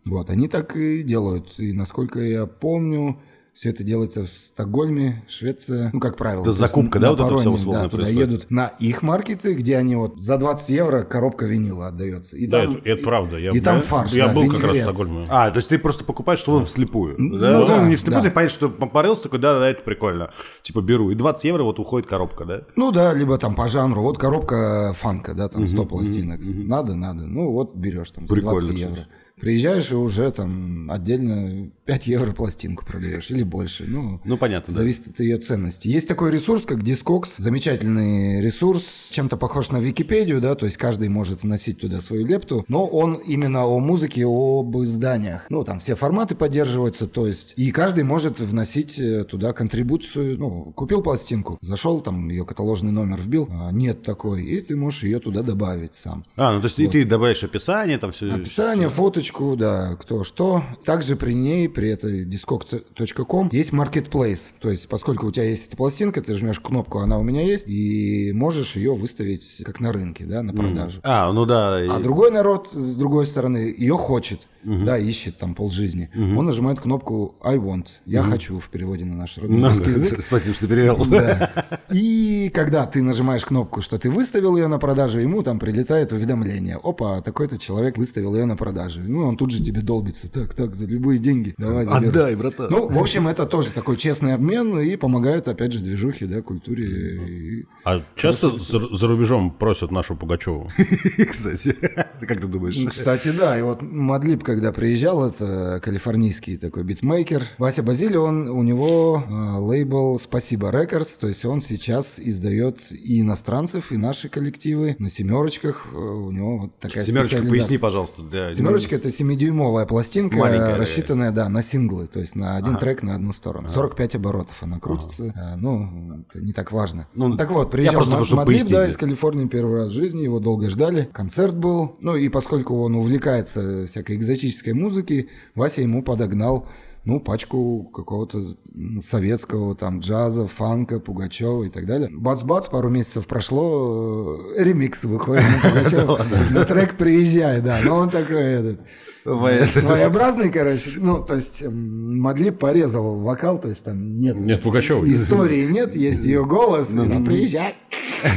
[0.05, 1.59] вот, они так и делают.
[1.59, 3.19] И насколько я помню,
[3.55, 6.41] все это делается в Стокгольме, Швеция, ну, как правило.
[6.41, 8.31] Это То есть закупка, на да, вот это пароме, условно Да, туда происходит?
[8.31, 12.35] едут на их маркеты, где они вот за 20 евро коробка винила отдается.
[12.39, 13.37] И Да, там- это, это правда.
[13.37, 14.85] Я, и там я- фарш, Я да, был как раз в винегрет.
[14.85, 15.27] Стокгольме.
[15.29, 17.15] А, то есть ты просто покупаешь словно вслепую.
[17.19, 17.25] Да?
[17.53, 18.29] ну Ну, да, не вслепую, да.
[18.29, 20.31] ты понимаешь, что попарился, такой, да, да, это прикольно.
[20.63, 21.11] Типа беру.
[21.11, 22.63] И 20 евро вот уходит коробка, да?
[22.77, 24.01] Ну да, либо там по жанру.
[24.01, 26.41] Вот коробка фанка, да, там 100 пластинок.
[26.43, 27.27] Надо, надо.
[27.27, 29.07] Ну вот берешь там за Прикольно, 20 евро.
[29.43, 33.87] Приезжаешь и уже там отдельно 5 евро пластинку продаешь или больше.
[33.89, 34.79] Ну, Ну, понятно, да.
[34.79, 35.89] Зависит от ее ценности.
[35.89, 37.31] Есть такой ресурс, как Discogs.
[37.39, 42.65] Замечательный ресурс, чем-то похож на Википедию, да, то есть каждый может вносить туда свою лепту,
[42.69, 45.47] но он именно о музыке, об изданиях.
[45.49, 50.39] Ну, там все форматы поддерживаются, то есть, и каждый может вносить э, туда контрибуцию.
[50.39, 55.03] Ну, купил пластинку, зашел, там ее каталожный номер вбил, а, нет такой, и ты можешь
[55.03, 56.25] ее туда добавить сам.
[56.37, 58.33] А, ну то есть и ты добавляешь описание, там все.
[58.33, 60.63] Описание, фоточку, да, кто что.
[60.85, 64.41] Также при ней, при этой discog.com, есть marketplace.
[64.61, 67.67] То есть, поскольку у тебя есть эта пластинка, ты жмешь кнопку, она у меня есть,
[67.69, 71.01] и можешь ее выставить как на рынке, да, на продажу.
[71.03, 71.85] А, ну да.
[71.85, 76.11] и- А другой народ, с другой стороны, ее хочет, да, ищет там полжизни.
[76.15, 80.23] Он нажимает кнопку I want, я хочу в переводе на наш родной Ну, русский язык.
[80.23, 81.05] Спасибо, что перевел.
[81.07, 81.51] Да.
[81.93, 86.79] И когда ты нажимаешь кнопку, что ты выставил ее на продажу, ему там прилетает уведомление.
[86.83, 89.01] Опа, такой-то человек выставил ее на продажу.
[89.05, 90.31] Ну, он тут же тебе долбится.
[90.31, 91.55] Так, так, за любые деньги.
[91.59, 92.09] Давай, заберу.
[92.11, 92.69] Отдай, братан.
[92.71, 97.67] Ну, в общем, это тоже такой честный обмен и помогает, опять же, движухе, да, культуре.
[97.85, 100.71] А часто за, за рубежом просят нашу Пугачеву?
[101.29, 101.73] Кстати,
[102.21, 102.79] как ты думаешь?
[102.79, 107.45] Ну, Кстати, да, и вот Мадлиб, когда приезжал, это калифорнийский такой битмейкер.
[107.59, 113.21] Вася Базили, он, у него э, лейбл «Спасибо Records», то есть он сейчас издает и
[113.21, 115.87] иностранцев, и наши коллективы на семерочках.
[115.93, 118.23] Э, У него вот такая Семерочка, поясни, пожалуйста.
[118.23, 123.03] для- Семерочка это 7-дюймовая пластинка, Маленькая, рассчитанная, да, на синглы, то есть на один трек
[123.03, 123.69] на одну сторону.
[123.69, 125.33] 45 оборотов она крутится.
[125.37, 127.07] А, Ну, это не так важно.
[127.15, 130.23] Ну, так вот, приезжал просто, Mad- Madlib, пояснить, да, из Калифорнии первый раз в жизни,
[130.23, 131.09] его долго ждали.
[131.13, 131.97] Концерт был.
[132.01, 136.69] Ну, и поскольку он увлекается всякой экзотической музыки, Вася ему подогнал
[137.05, 138.55] ну, пачку какого-то
[139.01, 142.09] советского там джаза, фанка, Пугачева и так далее.
[142.13, 146.27] Бац-бац, пару месяцев прошло, э, ремикс выходит на Пугачева.
[146.51, 147.81] На трек «Приезжай», да.
[147.85, 148.81] Но он такой этот...
[149.25, 150.91] Своеобразный, короче.
[150.97, 154.37] Ну, то есть м, Мадлиб порезал вокал, то есть там нет...
[154.37, 155.13] Нет Пугачевой.
[155.13, 156.93] Истории нет, есть ее голос.
[156.93, 157.75] и она приезжай.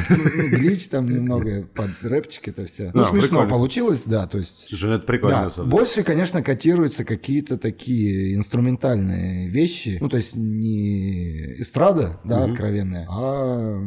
[0.09, 0.17] Ну,
[0.49, 2.91] Глич там немного под рэпчик это все.
[2.93, 4.67] Ну, смешно получилось, да, то есть...
[4.69, 9.97] Слушай, ну это прикольно, больше, конечно, котируются какие-то такие инструментальные вещи.
[10.01, 13.79] Ну, то есть не эстрада, да, откровенная, а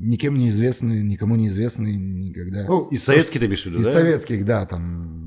[0.00, 2.64] никем неизвестные, никому неизвестные никогда.
[2.66, 3.92] Ну, Из советских ты имеешь в виду, из да?
[3.92, 5.18] советских, да, там...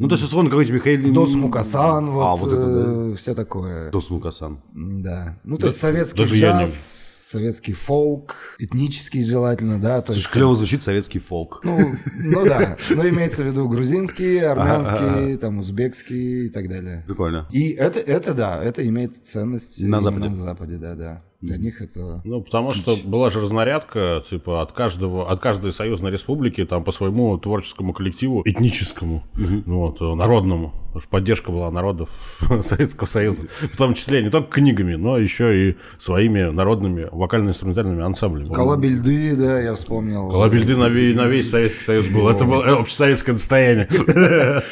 [0.00, 1.12] Ну, то есть, условно, какой-нибудь Михаил...
[1.12, 3.90] Дос Мукасан, вот, А, вот это, все такое.
[3.90, 4.58] Дос Мукасан.
[4.72, 5.38] Да.
[5.44, 10.00] Ну, то есть советский даже я не- джаз, советский фолк, этнический желательно, да.
[10.00, 11.60] То есть, Слушай, клево звучит советский фолк.
[11.64, 11.78] ну,
[12.18, 17.04] ну да, но имеется в виду грузинский, армянский, там, узбекский и так далее.
[17.06, 17.46] Прикольно.
[17.52, 20.30] И это, это да, это имеет ценность На Западе.
[20.30, 21.22] На Западе, да, да.
[21.40, 22.20] Для них это...
[22.24, 26.92] Ну, потому что была же разнарядка, типа, от каждого, от каждой союзной республики, там, по
[26.92, 30.74] своему творческому коллективу, этническому, ну, вот, э, народному.
[30.88, 32.10] Потому что поддержка была народов
[32.62, 33.42] Советского Союза.
[33.72, 38.52] В том числе не только книгами, но еще и своими народными вокально-инструментальными ансамблями.
[38.52, 40.28] Колобельды, да, я вспомнил.
[40.30, 42.28] Колобельды на, ве- на весь Советский Союз был.
[42.28, 43.88] Это было э, общесоветское достояние.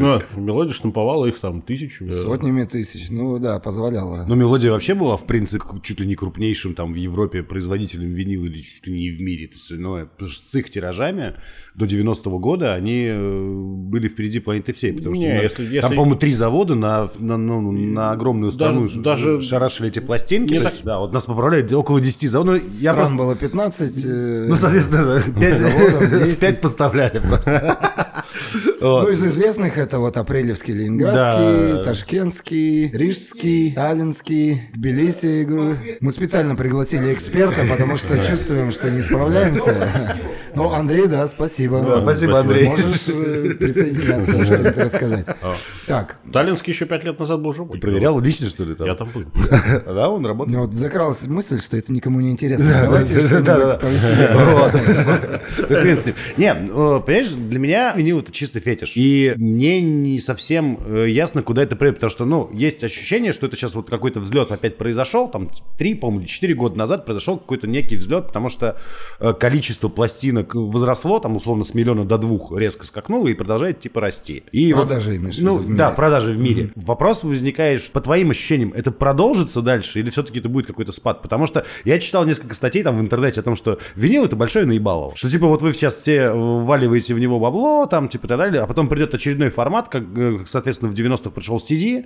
[0.00, 2.10] Но мелодия штамповала их там тысячу.
[2.10, 4.24] Сотнями тысяч, ну да, позволяло.
[4.26, 8.10] Ну, мелодия вообще была, в принципе, чуть ли ли не крупнейшим там в Европе производителем
[8.10, 10.06] винила или чуть ли не в мире, это остальное.
[10.06, 11.34] Потому что с их тиражами
[11.74, 14.92] до 90-го года они э, были впереди планеты всей.
[14.92, 18.50] Потому что Не, на- если- если- там, по-моему, три завода на, на, ну, на огромную
[18.52, 20.54] страну Даже- даже- шарашили эти пластинки.
[20.56, 22.54] То так- есть, Да, вот нас поправляют около 10 заводов.
[22.54, 24.04] Ну, я Стран просто- было 15.
[24.04, 26.40] э, ну, соответственно, 5, Заводов 10.
[26.40, 27.78] 5 поставляли просто.
[28.80, 31.82] Ну, из известных это вот Апрелевский, Ленинградский.
[31.82, 35.44] Ташкентский, Рижский, Таллинский, Тбилиси.
[36.00, 40.16] Мы специально пригласили эксперта, потому что чувствуем, что не справляемся.
[40.54, 41.80] Ну, Андрей, да, спасибо.
[41.80, 42.68] Да, спасибо, Андрей.
[42.68, 45.26] Можешь э, присоединяться, что-нибудь рассказать.
[45.86, 47.78] Так, Таллинский еще пять лет назад был живой.
[47.78, 48.86] Проверял лично, что ли, там?
[48.86, 49.24] Я там был.
[49.98, 50.50] Да, он работал.
[50.50, 52.66] меня вот закралась мысль, что это никому не интересно.
[52.82, 54.28] Давайте да, что-нибудь повеселее.
[56.36, 58.92] Не, э, понимаешь, для меня винил это чисто фетиш.
[58.96, 63.46] И мне не совсем э, ясно, куда это придет, потому что, ну, есть ощущение, что
[63.46, 67.36] это сейчас вот какой-то взлет опять произошел, там, три, по-моему, или четыре года назад произошел
[67.38, 68.76] какой-то некий взлет, потому что
[69.20, 74.00] э, количество пластинок возросло, там, условно, с миллиона до двух резко скакнуло и продолжает, типа,
[74.00, 74.42] расти.
[74.52, 75.96] И вот- Продажи, имеешь в Ну, виду, в да, мире.
[75.96, 76.70] продажи в мире.
[76.76, 81.22] Вопрос возникает, что, по твоим ощущениям, это продолжится дальше или все-таки это будет какой-то спад?
[81.22, 84.64] Потому что я читал несколько статей там в интернете о том, что винил это большое
[84.66, 85.16] наебалово.
[85.16, 88.62] Что типа вот вы сейчас все вваливаете в него бабло, там типа и так далее,
[88.62, 92.04] а потом придет очередной формат, как, э, соответственно, в 90-х пришел CD,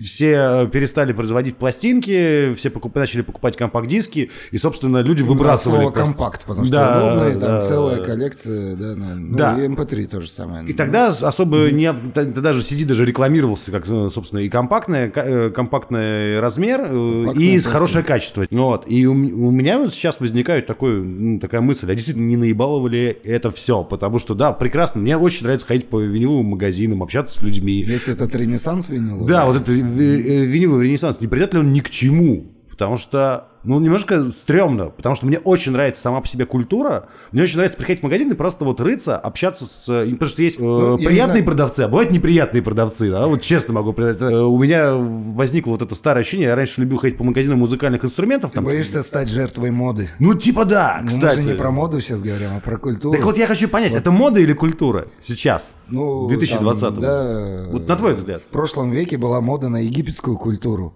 [0.00, 0.32] все
[0.64, 5.78] э, перестали производить пластинки, все покуп- начали покупать компакт-диски, и, собственно, люди выбрасывали...
[5.82, 8.02] Слово просто- компакт, потому что Да, удобно, и там да, целая да.
[8.04, 9.56] коллекция, да, на- ну, Да.
[9.58, 10.66] и MP3 то же самое.
[10.66, 11.92] И тогда с- особо не...
[12.12, 16.84] Тогда даже CD даже рекламировался, как, э, собственно, и компактная, ка- э, компактный размер, э,
[16.86, 17.70] Компактная и пластинка.
[17.70, 18.46] хорошее качество.
[18.50, 18.84] Вот.
[18.88, 22.88] И у, у меня вот сейчас возникает такой, ну, такая мысль, а действительно не наебалово
[22.88, 23.84] ли это все?
[23.84, 27.82] Потому что, да, прекрасно, мне очень нравится ходить по виниловым магазинам, общаться с людьми.
[27.84, 29.26] Весь этот ренессанс винила.
[29.26, 32.46] Да, вот это ви- виниловый ренессанс, не придет ли он ни к чему?
[32.76, 37.08] Потому что, ну, немножко стрёмно, потому что мне очень нравится сама по себе культура.
[37.32, 39.88] Мне очень нравится приходить в магазин и просто вот рыться, общаться с...
[39.88, 43.72] э, Потому что есть э, Ну, приятные продавцы, а бывают неприятные продавцы, да, вот честно
[43.72, 44.20] могу признать.
[44.20, 48.04] Э, У меня возникло вот это старое ощущение, я раньше любил ходить по магазинам музыкальных
[48.04, 48.50] инструментов.
[48.50, 50.10] Ты Там, боишься стать жертвой моды.
[50.18, 51.36] ну, типа да, Ну, кстати.
[51.36, 53.16] Мы же не про моду сейчас говорим, а про культуру.
[53.16, 57.64] Так вот я хочу понять, это мода или культура сейчас, Ну, в 2020 там, да,
[57.70, 58.42] Вот на твой взгляд.
[58.42, 60.92] В прошлом веке была мода на египетскую культуру.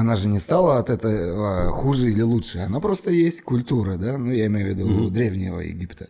[0.00, 2.58] Она же не стала от этого хуже или лучше.
[2.58, 4.16] Она просто есть культура, да?
[4.16, 6.06] Ну, я имею в виду древнего Египта.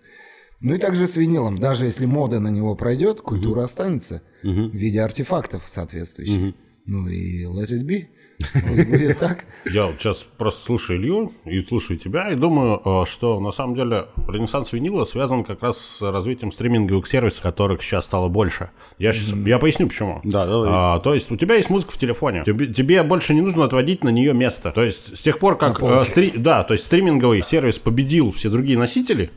[0.61, 1.59] Ну и также с винилом.
[1.59, 6.55] Даже если мода на него пройдет, культура останется в виде артефактов соответствующих.
[6.85, 8.09] Ну и let it be.
[8.55, 9.45] Будет так.
[9.73, 13.75] Я вот сейчас просто слушаю Илью и слушаю тебя, и думаю, э, что на самом
[13.75, 18.71] деле ренессанс винила связан как раз с развитием стриминговых сервисов, которых сейчас стало больше.
[18.99, 20.21] Я, щас- я поясню почему.
[20.25, 20.69] Да, давай.
[20.73, 24.05] А, то есть у тебя есть музыка в телефоне, тебе, тебе больше не нужно отводить
[24.05, 24.71] на нее место.
[24.71, 28.49] То есть с тех пор, как э, стри- да, то есть стриминговый сервис победил все
[28.51, 29.31] другие носители,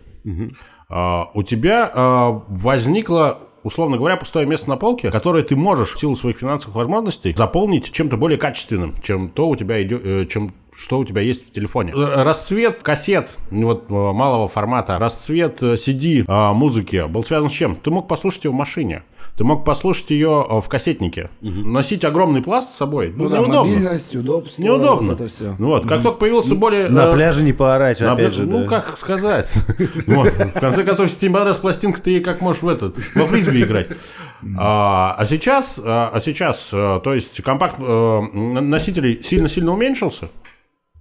[0.90, 6.00] а, у тебя а, возникло условно говоря, пустое место на полке, которое ты можешь в
[6.00, 10.54] силу своих финансовых возможностей заполнить чем-то более качественным, чем то у тебя идет, э, чем
[10.76, 11.94] что у тебя есть в телефоне.
[11.94, 17.54] Расцвет кассет ну, вот, э, малого формата, расцвет э, CD э, музыки был связан с
[17.54, 17.76] чем?
[17.76, 19.04] Ты мог послушать ее в машине.
[19.38, 21.30] Ты мог послушать ее в кассетнике.
[21.42, 23.14] Носить огромный пласт с собой.
[23.16, 23.72] Ну, Ну да, неудобно.
[23.72, 24.62] мобильность, удобство.
[24.62, 25.08] Неудобно.
[25.14, 25.56] Вот это все.
[25.58, 26.90] Ну вот, как только появился более...
[26.90, 28.46] На э, пляже не поорать, на опять пля- же.
[28.46, 28.68] ну, да.
[28.68, 29.52] как сказать.
[30.06, 33.88] В конце концов, если тебе понравилась пластинка, ты как можешь в этот, во фрисби играть.
[34.58, 40.30] А а сейчас, а а сейчас, то есть компакт носителей сильно-сильно уменьшился.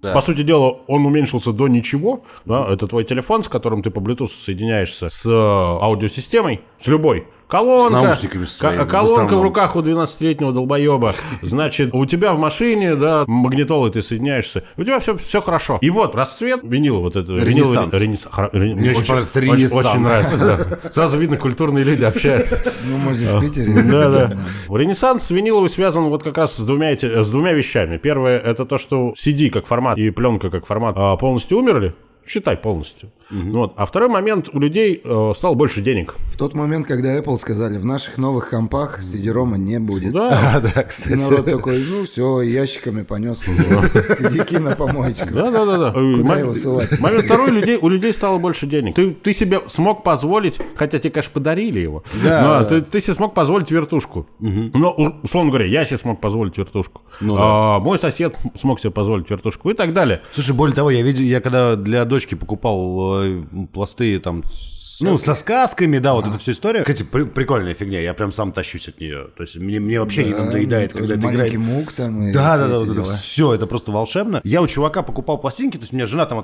[0.01, 2.23] По сути дела, он уменьшился до ничего.
[2.45, 2.67] Да?
[2.69, 7.27] Это твой телефон, с которым ты по Bluetooth соединяешься с э, аудиосистемой, с любой.
[7.51, 11.13] Колонка, С наушниками своими, в колонка в руках у 12-летнего долбоеба.
[11.41, 14.63] Значит, у тебя в машине, да, магнитолой ты соединяешься.
[14.77, 15.77] У тебя все, все хорошо.
[15.81, 17.33] И вот расцвет винила вот это.
[17.33, 17.93] Ренессанс.
[17.93, 19.85] Мне очень понравился Очень, ренессанс.
[19.85, 20.37] очень нравится,
[20.81, 20.91] да.
[20.91, 22.71] Сразу видно, культурные люди общаются.
[22.85, 23.73] Ну, мы же в Питере.
[23.83, 24.37] Да, да.
[24.73, 27.97] Ренессанс виниловый связан вот как раз с двумя, эти- с двумя вещами.
[27.97, 31.93] Первое, это то, что CD как формат и пленка как формат а, полностью умерли.
[32.27, 33.09] Считай полностью.
[33.33, 33.73] Ну Вот.
[33.77, 36.15] А второй момент, у людей э, стало больше денег.
[36.33, 40.11] В тот момент, когда Apple сказали, в наших новых компах CD-рома не будет.
[40.11, 41.17] Да, Да, И кстати.
[41.17, 43.39] народ такой, ну все, ящиками понес
[43.85, 45.33] сидики на помоечку.
[45.33, 45.91] Да, да, да, да.
[45.91, 46.99] Куда его сувать?
[46.99, 48.95] Момент второй, у людей, у людей стало больше денег.
[48.95, 52.63] Ты, ты себе смог позволить, хотя тебе, конечно, подарили его, Да, но да.
[52.65, 54.27] ты, ты себе смог позволить вертушку.
[54.39, 57.01] Ну, у- условно говоря, я себе смог позволить вертушку.
[57.21, 60.21] Ну А, мой сосед смог себе позволить вертушку и так далее.
[60.33, 63.43] Слушай, более того, я видел, я когда для дочки покупал э,
[63.73, 66.81] пласты там с Ну, со сказками, да, вот эта вся история.
[66.81, 69.29] Кстати, при- прикольная фигня, я прям сам тащусь от нее.
[69.35, 71.67] То есть мне, мне вообще не надоедает, ну, когда это маленький играет.
[71.75, 73.13] мук там и Да, все да, да, эти вот это дела.
[73.15, 74.41] все, это просто волшебно.
[74.43, 76.37] Я у чувака покупал пластинки, то есть меня жена там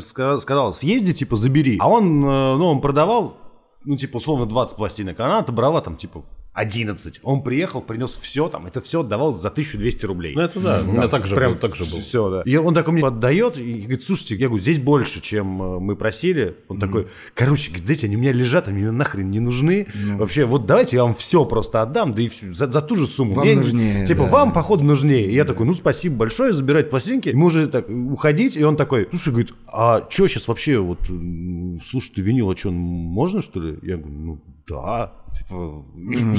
[0.00, 1.76] ска- сказала, съезди, типа, забери.
[1.80, 3.36] А он, э, ну, он продавал,
[3.84, 7.20] ну, типа, условно, 20 пластинок, а она отобрала там, типа, 11.
[7.22, 10.34] Он приехал, принес все там, это все отдавал за 1200 рублей.
[10.34, 12.00] Ну, это да, у меня так же Прям был, так же был.
[12.00, 12.42] Все, да.
[12.44, 15.96] И он такой мне отдает и говорит, слушайте, я говорю, здесь больше, чем э, мы
[15.96, 16.56] просили.
[16.68, 19.86] Он такой, короче, говорит, знаете, они у меня лежат, они мне нахрен не нужны.
[19.94, 20.18] Ну.
[20.18, 23.06] Вообще, вот давайте я вам все просто отдам, да и всё, за, за ту же
[23.06, 23.32] сумму.
[23.34, 25.26] Вам Мне- нужнее, Типа, да, вам, походу, нужнее.
[25.30, 27.30] И я такой, ну, спасибо большое, забирать пластинки.
[27.30, 31.80] Мы уже так уходить, и он такой, слушай, говорит, а что сейчас вообще, вот, м,
[31.82, 33.78] слушай, ты винил, а что, можно, что ли?
[33.82, 35.84] Я говорю, ну, да, типа,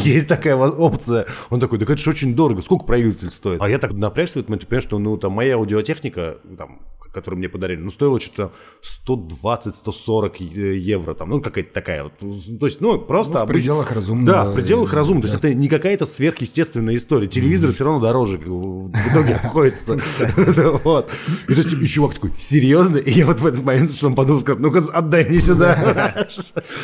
[0.10, 1.26] есть такая опция.
[1.50, 3.62] Он такой, так это же очень дорого, сколько проигрыватель стоит?
[3.62, 6.80] А я так напрягся в этот момент, и понимаю, что, ну, там, моя аудиотехника, там,
[7.14, 8.52] которую мне подарили, ну, стоила что-то
[8.82, 13.34] 120-140 е- евро, там, ну, какая-то такая вот, то есть, ну, просто...
[13.34, 14.26] Ну, в обыч- пределах разумного.
[14.46, 18.38] Да, в пределах разумного, то есть это не какая-то сверхъестественная история, телевизор все равно дороже
[18.38, 20.00] бы, в итоге обходится.
[20.84, 21.10] Вот.
[21.48, 22.98] И то есть, и чувак такой, серьезно?
[22.98, 26.28] И я вот в этот момент, что он подумал, ну-ка, отдай мне сюда.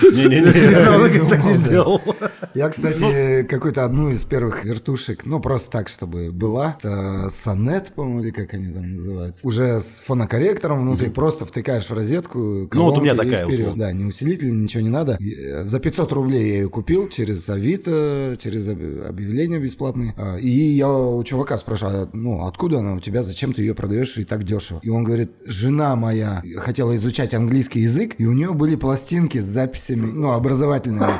[0.01, 1.19] Не-не-не.
[1.23, 2.01] Он так не сделал.
[2.53, 2.71] Я, Ну.
[2.71, 6.77] кстати, какую-то одну из первых вертушек, ну, просто так, чтобы была.
[6.79, 9.47] Это сонет, по-моему, или как они там называются.
[9.47, 13.75] Уже с фонокорректором внутри, просто втыкаешь в розетку, Ну, вот у меня такая, вперед.
[13.75, 15.17] Да, не усилитель, ничего не надо.
[15.19, 20.13] Э, За 500 рублей я ее купил через Авито, через об- объявления бесплатные.
[20.17, 23.73] А, И я у чувака спрашиваю, а, ну, откуда она у тебя, зачем ты ее
[23.73, 24.79] продаешь и так дешево?
[24.83, 29.45] И он говорит, жена моя хотела изучать английский язык, и у нее были пластинки с
[29.45, 31.11] записями, ну, образовательными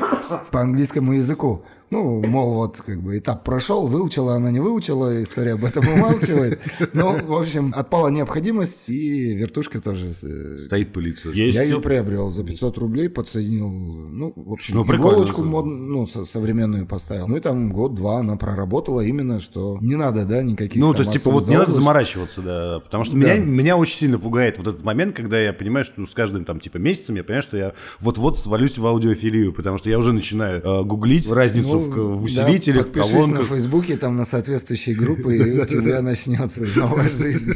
[0.50, 1.62] по английскому языку.
[1.90, 6.60] Ну, мол, вот как бы этап прошел, выучила она, не выучила, история об этом умалчивает.
[6.92, 10.06] Ну, в общем, отпала необходимость, и вертушка тоже.
[10.22, 11.32] э, Стоит полиция.
[11.32, 16.06] Есть Я ее приобрел за 500 рублей, подсоединил, ну, в общем, Ну, иголочку мод- ну,
[16.06, 17.26] со- современную поставил.
[17.26, 21.00] Ну, и там год-два она проработала именно, что не надо, да, никаких Ну, там то
[21.02, 22.80] есть, типа, вот не надо заморачиваться, да.
[22.84, 26.14] Потому что меня, меня очень сильно пугает вот этот момент, когда я понимаю, что с
[26.14, 29.98] каждым там, типа, месяцем я понимаю, что я вот-вот свалюсь в аудиофилию, потому что я
[29.98, 33.46] уже начинаю э, гуглить разницу в, в да, усилителях, в подпишись на колонках.
[33.48, 37.54] Фейсбуке, там на соответствующие группы, и у тебя начнется новая жизнь.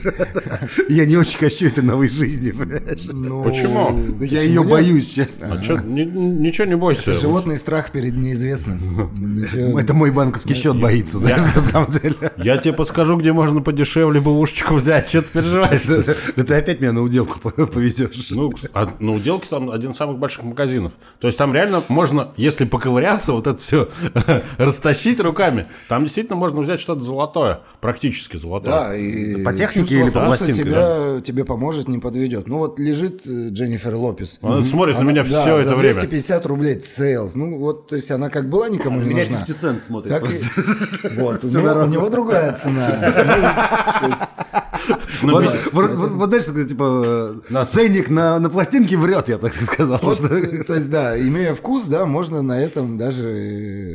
[0.88, 3.04] Я не очень хочу этой новой жизни, понимаешь?
[3.12, 3.90] Ну, Почему?
[3.90, 4.70] Ну, Я ее нет?
[4.70, 5.52] боюсь, честно.
[5.52, 7.12] А ничего не бойся.
[7.12, 9.10] Это животный страх перед неизвестным.
[9.78, 12.14] Это мой банковский счет боится, знаешь, на самом деле.
[12.36, 15.08] Я тебе подскажу, где можно подешевле бэушечку взять.
[15.08, 15.84] Что ты переживаешь?
[16.36, 18.30] Да ты опять меня на уделку поведешь.
[18.30, 20.92] Ну, а на уделке там один из самых больших магазинов.
[21.20, 23.88] То есть там реально можно, если поковыряться, вот это все
[24.58, 25.66] растащить руками.
[25.88, 28.72] Там действительно можно взять что-то золотое, практически золотое.
[28.72, 32.46] Да, и по технике или по пластинке, тебя, тебе поможет, не подведет.
[32.48, 34.38] Ну вот лежит э, Дженнифер Лопес.
[34.42, 35.94] Она смотрит на Она- меня да, все за это время.
[36.00, 37.34] 250 рублей sales.
[37.34, 39.38] Ну вот, то есть она как была никому не Меня нужна.
[39.40, 40.34] 50 Cent смотрит так и-.
[41.20, 42.88] Вот, у него, у него другая цена.
[45.22, 49.28] Ну, Вот, без- вот- вот- вот знаешь, когда, типа, На- ценник на, на пластинке врет,
[49.28, 49.98] я так сказал.
[50.02, 53.24] вот, что- э, то есть, да, имея вкус, да, можно на этом даже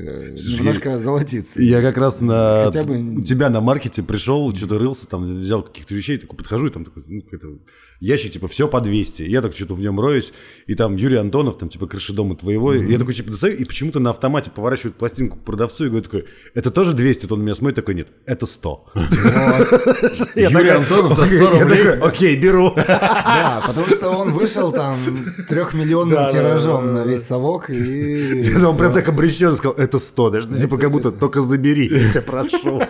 [0.09, 1.61] э, немножко золотиться.
[1.61, 5.61] Я как раз на Хотя бы- у тебя на маркете пришел, что-то рылся, там взял
[5.63, 7.47] каких-то вещей, такой подхожу, и там такой, ну, какой-то
[7.99, 9.23] ящик, типа, все по 200.
[9.23, 10.33] Я так что-то в нем роюсь,
[10.67, 12.73] и там Юрий Антонов, там, типа, крыши дома твоего.
[12.73, 16.05] И Я такой, типа, достаю, и почему-то на автомате поворачивает пластинку к продавцу и говорит
[16.05, 17.25] такой, это тоже 200?
[17.25, 18.85] Вот Он меня смотрит, такой, нет, это 100.
[20.35, 21.39] Я Юрий Антонов за 100 «Окей».
[21.39, 21.99] Я рублей.
[22.01, 22.73] Окей, беру.
[23.39, 24.97] Да, потому что он вышел там
[25.47, 28.53] трехмиллионным тиражом на весь совок и...
[28.65, 30.29] Он прям так обречен сказал, это 100.
[30.29, 32.81] Даже, типа, как будто только забери, я тебя прошу.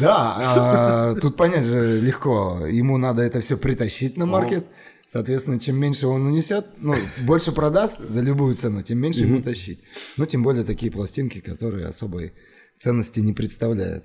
[0.00, 2.66] Да, а, тут понять же легко.
[2.66, 4.68] Ему надо это все притащить на маркет.
[5.06, 6.94] Соответственно, чем меньше он унесет, ну,
[7.26, 9.80] больше продаст за любую цену, тем меньше ему тащить.
[10.16, 12.32] Ну, тем более такие пластинки, которые особой
[12.78, 14.04] ценности не представляют.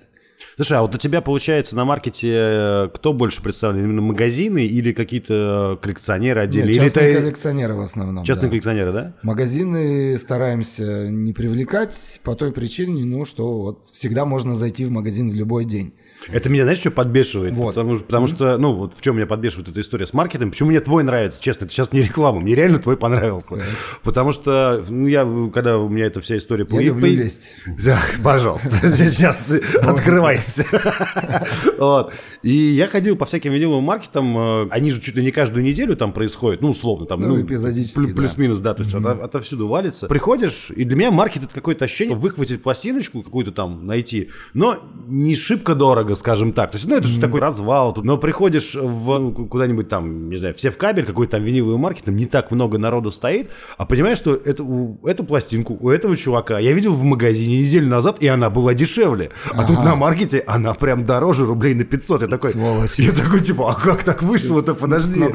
[0.56, 3.84] Слушай, а вот у тебя, получается, на маркете э, кто больше представлен?
[3.84, 6.68] Именно магазины или какие-то коллекционеры отдельно?
[6.68, 8.24] Нет, Или частные это коллекционеры в основном.
[8.24, 8.48] частные да.
[8.48, 9.14] коллекционеры, да?
[9.22, 15.30] Магазины стараемся не привлекать по той причине, ну, что вот всегда можно зайти в магазин
[15.30, 15.94] в любой день.
[16.28, 17.54] Это меня, знаешь, что подбешивает?
[17.54, 17.68] Вот.
[17.74, 20.50] Потому, что- потому что, ну, вот в чем меня подбешивает эта история с маркетом.
[20.50, 23.58] Почему мне твой нравится, честно, это сейчас не реклама, мне реально твой понравился.
[24.02, 26.66] Потому что, ну, я, когда у меня эта вся история...
[26.70, 27.56] Я люблю лезть.
[27.84, 29.52] Да, пожалуйста, сейчас
[29.82, 30.64] открывайся.
[31.78, 32.12] Вот.
[32.42, 35.96] И я ходил по всяким виниловым маркетам, э, они же чуть ли не каждую неделю
[35.96, 40.06] там происходят, ну, условно, там, Ну, ну, эпизодически, плюс-минус, да, то есть ото- отовсюду валится.
[40.06, 45.34] Приходишь, и для меня маркет это какое-то ощущение выхватить пластиночку какую-то там найти, но не
[45.34, 46.70] шибко дорого, скажем так.
[46.70, 47.92] То есть, ну, это же такой развал.
[47.92, 48.04] тут.
[48.04, 52.04] Но приходишь в ну, куда-нибудь там, не знаю, все в кабель, какой-то там виниловый маркет,
[52.04, 56.16] там не так много народу стоит, а понимаешь, что это, у- эту пластинку у этого
[56.16, 59.30] чувака я видел в магазине неделю назад, и она была дешевле.
[59.52, 62.22] А тут на маркете она прям дороже рублей на 500.
[62.22, 62.94] Я такой, Сволочь.
[62.98, 64.74] я такой, типа, а как так вышло-то?
[64.74, 65.20] Подожди.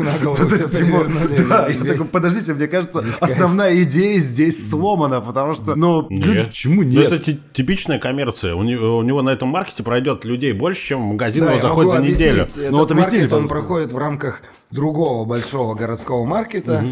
[1.49, 6.47] Да, я такой, подождите, мне кажется, основная идея здесь сломана, потому что, ну, люди, Нет.
[6.47, 7.11] почему нет?
[7.11, 8.55] это ти- типичная коммерция.
[8.55, 11.61] У него, у него на этом маркете пройдет людей больше, чем в магазин Да, его
[11.61, 12.47] заходит за неделю.
[12.55, 14.41] Ну, вот объясни, маркет, он проходит в рамках
[14.71, 16.83] другого большого городского маркета.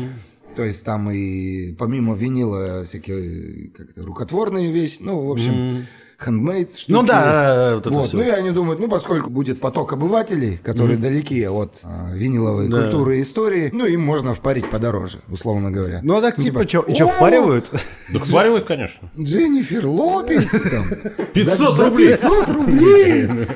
[0.56, 5.88] То есть там и помимо винила всякие как-то рукотворные вещи, ну, в общем,
[6.24, 6.92] хендмейд штуки.
[6.92, 8.18] Ну да, вот это Вот, всё.
[8.18, 13.20] ну и они думают, ну поскольку будет поток обывателей, которые далеки от а, виниловой культуры
[13.20, 16.00] и истории, ну им можно впарить подороже, условно говоря.
[16.04, 17.70] Ну, а так, типа, что, «О, впаривают?
[18.12, 19.10] Так сваривают, конечно.
[19.20, 20.86] Дженнифер Лопес там.
[21.34, 22.10] 500 за- за рублей.
[22.10, 23.30] 500 рублей.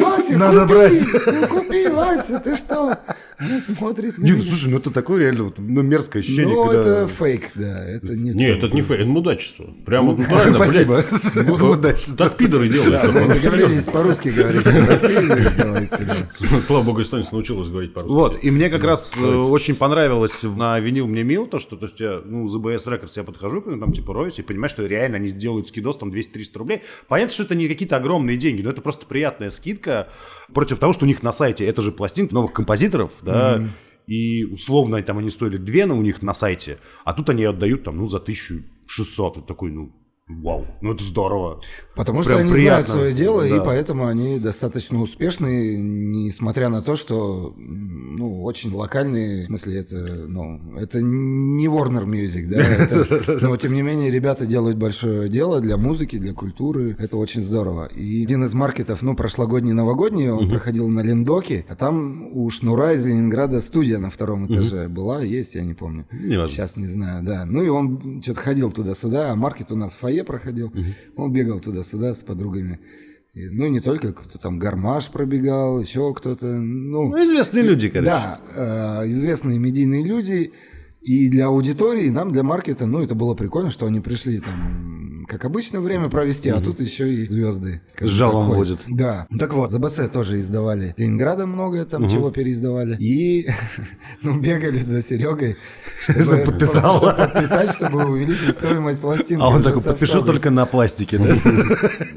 [0.00, 1.02] Вася, Надо купи, брать.
[1.26, 2.96] ну купи, Вася, ты что?
[3.44, 4.46] Она смотрит на Не, ну меня.
[4.48, 6.80] слушай, ну это такое реально вот, ну, мерзкое ощущение, Ну, когда...
[7.02, 7.84] это фейк, да.
[7.84, 8.66] Это не Нет, то.
[8.66, 9.66] это не фейк, это мудачество.
[9.84, 11.04] Прям вот натурально, Спасибо.
[11.34, 11.46] блядь.
[11.48, 12.16] Это мудачество.
[12.16, 12.92] Так пидоры делают.
[13.02, 15.56] Да, мы договорились по-русски говорить.
[15.56, 16.28] Давайте, да.
[16.66, 18.12] Слава богу, эстонец научилась говорить по-русски.
[18.14, 21.86] Вот, и мне как раз э, очень понравилось на винил мне мил то, что, то
[21.86, 24.68] есть я, ну, за BS Records я подхожу, к ним, там, типа, роюсь, и понимаю,
[24.68, 26.82] что реально они делают скидос, там, 200-300 рублей.
[27.08, 30.08] Понятно, что это не какие-то огромные деньги, но это просто приятная скидка
[30.52, 33.31] против того, что у них на сайте это же пластинка новых композиторов, да,
[34.06, 37.84] и условно там они стоили две, но у них на сайте, а тут они отдают
[37.84, 39.36] там, ну, за 1600.
[39.38, 39.92] Это такой, ну,
[40.28, 41.60] вау, ну, это здорово.
[41.94, 42.86] Потому что Прям они приятно.
[42.86, 43.60] знают свое дело, и Да.
[43.64, 47.54] поэтому они достаточно успешны, несмотря на то, что
[48.22, 49.96] ну, очень локальные, в смысле, это,
[50.28, 55.60] ну, это не Warner Music, да, это- но тем не менее ребята делают большое дело
[55.60, 57.86] для музыки, для культуры, это очень здорово.
[57.86, 62.92] И один из маркетов, ну, прошлогодний, новогодний, он проходил на Лендоке, а там у Шнура
[62.92, 66.06] из Ленинграда студия на втором этаже была, есть, я не помню.
[66.48, 67.44] Сейчас не знаю, да.
[67.44, 70.72] Ну и он что-то ходил туда-сюда, а маркет у нас в фойе проходил.
[71.16, 72.78] Он бегал туда-сюда с подругами.
[73.34, 76.46] И, ну, не только кто там гармаш пробегал, еще кто-то.
[76.46, 78.10] Ну, Ну, известные люди, короче.
[78.10, 80.52] да, э, известные медийные люди.
[81.02, 85.24] И для аудитории, и нам, для маркета, ну, это было прикольно, что они пришли там,
[85.28, 87.80] как обычно, время провести, а тут еще и звезды.
[87.88, 88.80] скажем жалом водят.
[88.86, 89.26] Да.
[89.30, 90.94] Ну, так вот, ЗБС тоже издавали.
[90.96, 92.96] Ленинграда много там чего переиздавали.
[92.98, 93.48] И,
[94.22, 95.56] ну, бегали за Серегой,
[96.04, 96.98] чтобы подписал.
[96.98, 99.42] чтобы подписать, чтобы увеличить стоимость пластинки.
[99.42, 101.34] А он такой, подпишу только на пластике, да?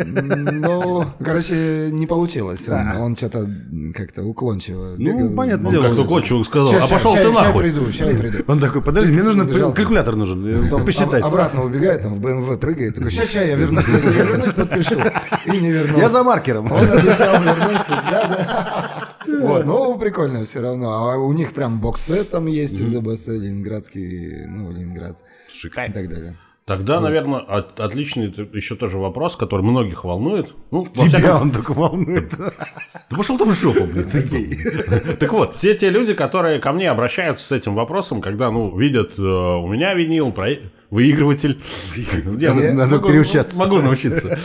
[0.05, 2.67] Ну, короче, не получилось.
[2.67, 3.49] Он, что-то
[3.93, 5.29] как-то уклончиво бегал.
[5.29, 5.83] Ну, понятное Он дело.
[5.87, 7.63] как-то кончил сказал, а пошел ты нахуй.
[7.63, 8.37] приду, я приду.
[8.47, 9.73] Он такой, подожди, мне нужно убежал.
[9.73, 11.23] калькулятор нужен, Потом посчитать.
[11.23, 14.95] об- обратно убегает, там в БМВ прыгает, такой, ща, ща, я вернусь, я вернусь, подпишу.
[15.45, 16.01] И не вернулся.
[16.01, 16.71] Я за маркером.
[16.71, 19.37] Он обещал вернуться, да, да.
[19.39, 20.91] Вот, ну, прикольно все равно.
[21.11, 25.17] А у них прям бокс-сет там есть из АБС, ленинградский, ну, Ленинград
[25.51, 26.37] Слушай, и так далее.
[26.65, 30.55] Тогда, наверное, от- отличный еще тоже вопрос, который многих волнует.
[30.71, 32.33] Ну, Тебя всяком он только волнует.
[32.35, 35.15] Да пошел ты в жопу, блин.
[35.19, 39.13] Так вот, все те люди, которые ко мне обращаются с этим вопросом, когда, ну, видят
[39.19, 40.33] э, у меня винил,
[40.89, 41.61] выигрыватель.
[42.25, 43.59] Надо- переучаться.
[43.59, 44.39] Могу научиться.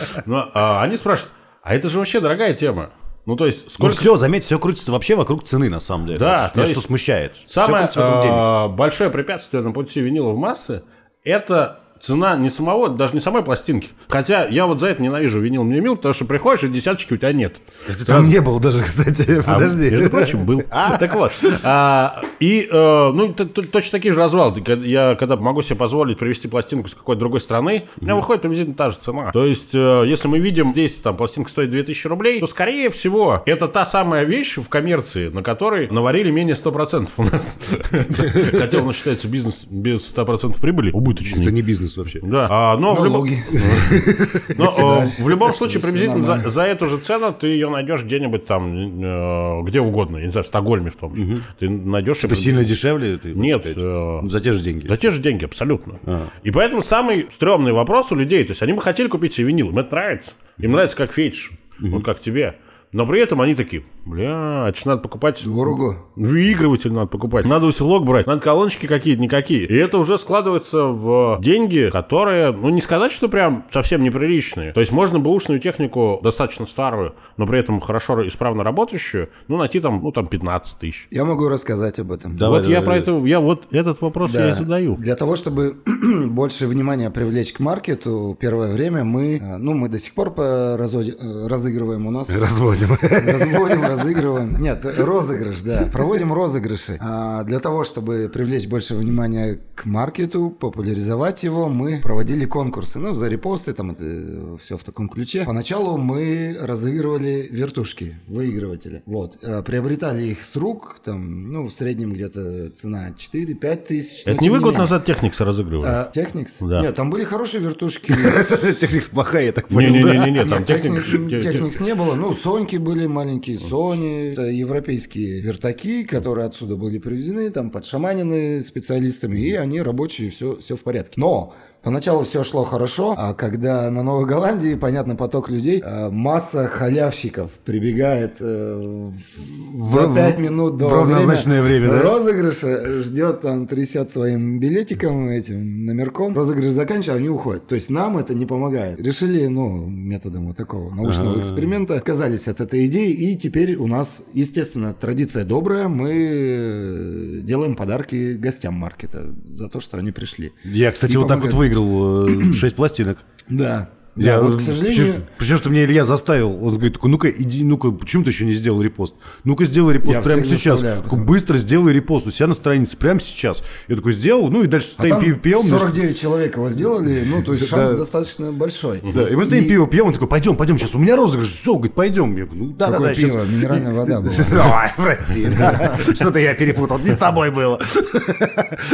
[0.53, 2.91] А, они спрашивают, а это же вообще дорогая тема.
[3.25, 3.95] Ну, то есть, Ну сколько...
[3.95, 6.19] все, заметь, все крутится вообще вокруг цены, на самом деле.
[6.19, 7.35] Да, Вот то есть что смущает.
[7.47, 10.83] Самое а, большое препятствие на пути винила в массы–
[11.23, 13.89] это цена не самого, даже не самой пластинки.
[14.09, 17.17] Хотя я вот за это ненавижу винил мне мил, потому что приходишь, и десяточки у
[17.17, 17.61] тебя нет.
[17.87, 19.41] Ты там не был даже, кстати.
[19.45, 19.89] А, Подожди.
[19.89, 20.63] Между прочим, был.
[20.99, 21.31] Так вот.
[21.63, 24.61] а, И, э, ну, т- т- точно такие же развалы.
[24.83, 28.75] Я, когда могу себе позволить привезти пластинку с какой-то другой страны, у меня выходит приблизительно
[28.75, 29.31] та же цена.
[29.31, 33.43] То есть, э, если мы видим здесь, там, пластинка стоит 2000 рублей, то, скорее всего,
[33.45, 37.59] это та самая вещь в коммерции, на которой наварили менее 100% у нас.
[38.51, 41.41] Хотя у нас считается бизнес без 100% прибыли убыточный.
[41.41, 42.19] Это не бизнес вообще.
[42.21, 43.43] Да, а, но в любом- Налоги.
[44.57, 48.45] но э, в любом случае, приблизительно за, за эту же цену ты ее найдешь где-нибудь
[48.45, 50.17] там, э, где угодно.
[50.17, 51.41] Я не знаю, в Стокгольме в том же.
[51.59, 52.23] Ты найдешь...
[52.23, 53.17] Это сильно дешевле?
[53.17, 54.87] ты Нет, э, За те же деньги.
[54.87, 55.99] за те же деньги, абсолютно.
[56.43, 59.69] И поэтому самый стрёмный вопрос у людей, то есть они бы хотели купить себе винил,
[59.69, 60.31] им это нравится.
[60.57, 62.55] Им нравится как фетиш, вот как тебе.
[62.93, 65.43] Но при этом они такие, Бля, это надо покупать...
[65.45, 65.97] Дорого.
[66.15, 67.45] Выигрыватель надо покупать.
[67.45, 68.25] Надо усилок брать.
[68.25, 69.65] Надо колоночки какие-то, никакие.
[69.65, 74.73] И это уже складывается в деньги, которые, ну, не сказать, что прям совсем неприличные.
[74.73, 79.79] То есть можно бэушную технику достаточно старую, но при этом хорошо, исправно работающую, ну, найти
[79.79, 81.07] там, ну, там 15 тысяч.
[81.11, 82.35] Я могу рассказать об этом.
[82.37, 83.21] Давай, вот я давай, про давай.
[83.21, 84.95] это, я вот этот вопрос я и задаю.
[84.95, 85.77] Для того, чтобы
[86.25, 90.41] больше внимания привлечь к маркету, первое время мы, э, ну, мы до сих пор по
[90.79, 92.27] разоди- э, разыгрываем у нас...
[92.29, 92.80] Разводим.
[92.87, 94.61] Разводим, разыгрываем.
[94.61, 95.89] Нет, розыгрыш, да.
[95.91, 96.97] Проводим розыгрыши.
[96.99, 102.99] А для того, чтобы привлечь больше внимания к маркету, популяризовать его, мы проводили конкурсы.
[102.99, 105.43] Ну, за репосты, там это все в таком ключе.
[105.45, 109.03] Поначалу мы разыгрывали вертушки, выигрыватели.
[109.05, 109.37] Вот.
[109.43, 114.23] А, Приобретали их с рук, там, ну, в среднем где-то цена 4-5 тысяч.
[114.25, 115.87] Это не вы год назад Техникса разыгрывали?
[115.87, 116.53] А, Техникс?
[116.59, 116.81] Да.
[116.81, 118.13] Нет, там были хорошие вертушки.
[118.79, 120.03] Техникс плохая, я так понял.
[120.03, 120.15] да?
[120.15, 122.15] Не-не-не, там Техникс не было.
[122.15, 122.33] Ну,
[122.71, 124.31] Соньки были маленькие, Sony.
[124.31, 130.77] Это европейские вертаки, которые отсюда были привезены, там подшаманены специалистами, и они рабочие, все, все
[130.77, 131.15] в порядке.
[131.17, 131.53] Но
[131.83, 137.49] Поначалу все шло хорошо, а когда на Новой Голландии, понятно, поток людей, э, масса халявщиков
[137.65, 142.01] прибегает э, в- за В- 5 минут до в равнозначное время, да?
[142.03, 146.35] розыгрыша, ждет там, трясет своим билетиком, этим номерком.
[146.35, 147.65] Розыгрыш заканчивается, они уходят.
[147.67, 148.99] То есть нам это не помогает.
[148.99, 154.19] Решили, ну, методом вот такого научного эксперимента, отказались от этой идеи, и теперь у нас,
[154.35, 160.51] естественно, традиция добрая, мы делаем подарки гостям маркета за то, что они пришли.
[160.63, 161.70] Я, кстати, И вот так вот помогают.
[161.75, 163.19] Выиграл 6 пластинок.
[163.49, 163.89] Да.
[164.21, 165.25] Я, Да, вот, к сожалению...
[165.37, 166.63] Причем, что мне Илья заставил.
[166.63, 169.15] Он говорит, такой, ну-ка, иди, ну-ка, почему ты еще не сделал репост?
[169.43, 170.81] Ну-ка, сделай репост Я прямо сейчас.
[170.81, 173.63] Такой, быстро сделай репост у себя на странице, прямо сейчас.
[173.87, 175.67] Я такой сделал, ну и дальше А стоим, там пиво пьем.
[175.67, 179.01] 49 человек его сделали, ну, то есть шанс достаточно большой.
[179.13, 181.73] Да, и мы стоим, пиво пьем, он такой, пойдем, пойдем, сейчас у меня розыгрыш, все,
[181.73, 182.35] говорит, пойдем.
[182.37, 183.43] Я говорю, ну да, да, пиво?
[183.45, 184.83] Минеральная вода была.
[184.83, 185.49] Ой, прости,
[186.13, 187.79] что-то я перепутал, не с тобой было.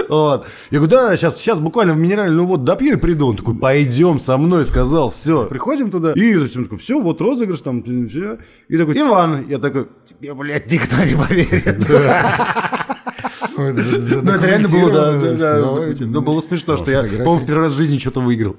[0.09, 0.45] Вот.
[0.71, 3.28] Я говорю, да, сейчас, сейчас буквально в минеральную воду допью и приду.
[3.28, 5.45] Он такой, пойдем со мной, сказал, все.
[5.45, 8.39] Приходим туда, и то есть, он такой, все, вот розыгрыш там, все.
[8.68, 12.86] И такой, Иван, я такой, тебе, блядь, никто не поверит.
[13.55, 17.63] Ну, это реально было, да, да, да, ну, было смешно, что я, по-моему, в первый
[17.63, 18.55] раз в жизни что-то выиграл.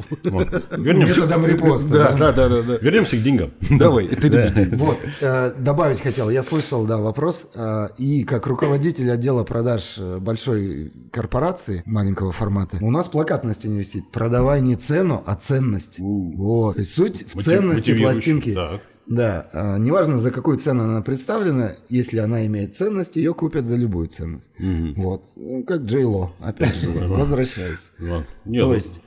[0.71, 2.15] Вернемся, Методом репоста.
[2.19, 3.53] Да, да, да, вернемся к деньгам.
[3.71, 4.69] Давай, ты.
[4.75, 10.19] Вот, э, добавить хотел, я слышал, да, вопрос, э, и как руководитель отдела продаж э,
[10.19, 15.99] большой корпорации маленького формата, у нас плакат на стене висит, продавай не цену, а ценность.
[15.99, 18.57] Вот, суть в ценности пластинки.
[19.09, 23.77] Да, э, неважно за какую цену она представлена, если она имеет ценность, ее купят за
[23.77, 24.51] любую ценность.
[24.97, 27.91] Вот, Ну, как Джей Ло, опять же, возвращаясь.
[27.99, 29.01] То ну, есть,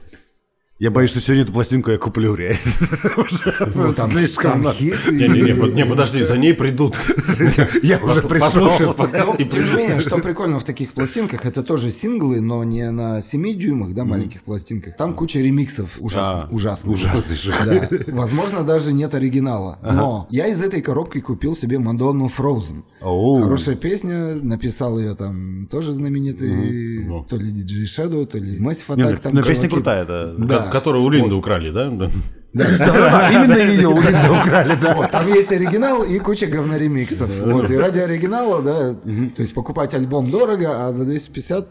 [0.82, 2.58] Я боюсь, что сегодня эту пластинку я куплю, реально.
[3.76, 6.96] ну, там, Слишком Не-не-не, под- не, подожди, за ней придут.
[7.84, 8.92] Я уже пришел.
[8.96, 9.78] Подкаст и Тем не придут.
[9.78, 14.06] менее, что прикольно в таких пластинках, это тоже синглы, но не на 7 дюймах, да,
[14.06, 14.98] маленьких пластинках.
[14.98, 16.96] Там куча ремиксов ужас, А, ужасных.
[16.96, 17.38] ужасных.
[17.46, 17.88] Да.
[18.08, 19.78] Возможно, даже нет оригинала.
[19.84, 22.86] Но я из этой коробки купил себе Мадонну Frozen.
[23.00, 29.20] Хорошая песня, написал ее там тоже знаменитый, то ли DJ Shadow, то ли Massive Attack.
[29.26, 30.71] ну, ну, песня крутая, да.
[30.72, 31.90] Которую у Линды украли, да?
[31.90, 32.10] Да.
[32.54, 34.94] Да, Именно ее у Линды украли, да.
[34.96, 37.30] Вот, там есть оригинал и куча говноремиксов.
[37.46, 41.68] Вот, и ради оригинала, да, то есть покупать альбом дорого, а за 250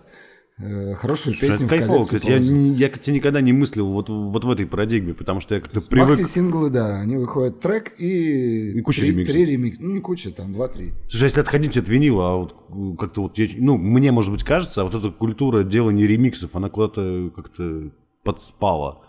[0.63, 4.09] э, хорошую песню в Кайфово, коллекцию кстати, я, не- я, кстати, никогда не мыслил вот,
[4.09, 6.19] вот в этой парадигме, потому что я как-то привык...
[6.19, 8.71] Макси-синглы, да, они выходят трек и...
[8.79, 9.35] И куча три, ремиксов.
[9.35, 10.93] Три ремикса, ну не куча, там два-три.
[11.11, 14.45] Слушай, если отходить от винила, а вот э, как-то вот, я- ну, мне, может быть,
[14.45, 17.91] кажется, а вот эта культура делания ремиксов, она куда-то как-то
[18.25, 19.01] подспала.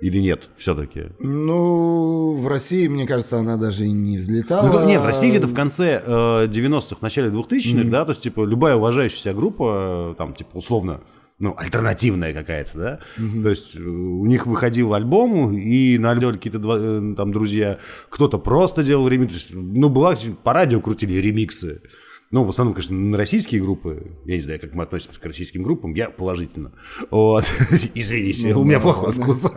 [0.00, 1.08] Или нет, все-таки?
[1.18, 4.80] Ну, в России, мне кажется, она даже и не взлетала.
[4.80, 8.44] Ну, не, в России где-то в конце э, 90-х, начале 2000-х, да, то есть, типа,
[8.44, 11.02] любая уважающаяся группа, э, там, типа, условно,
[11.38, 12.98] ну, альтернативная какая-то, да,
[13.42, 17.78] то есть, э, у них выходил альбом, и на альбоме какие-то два, э, там друзья,
[18.08, 21.82] кто-то просто делал ремикс, ну, была, по радио крутили ремиксы,
[22.32, 24.16] ну, в основном, конечно, на российские группы.
[24.24, 25.94] Я не знаю, как мы относимся к российским группам.
[25.94, 26.72] Я положительно.
[27.10, 27.44] Вот.
[27.94, 29.46] Извините, у меня плохой вкус.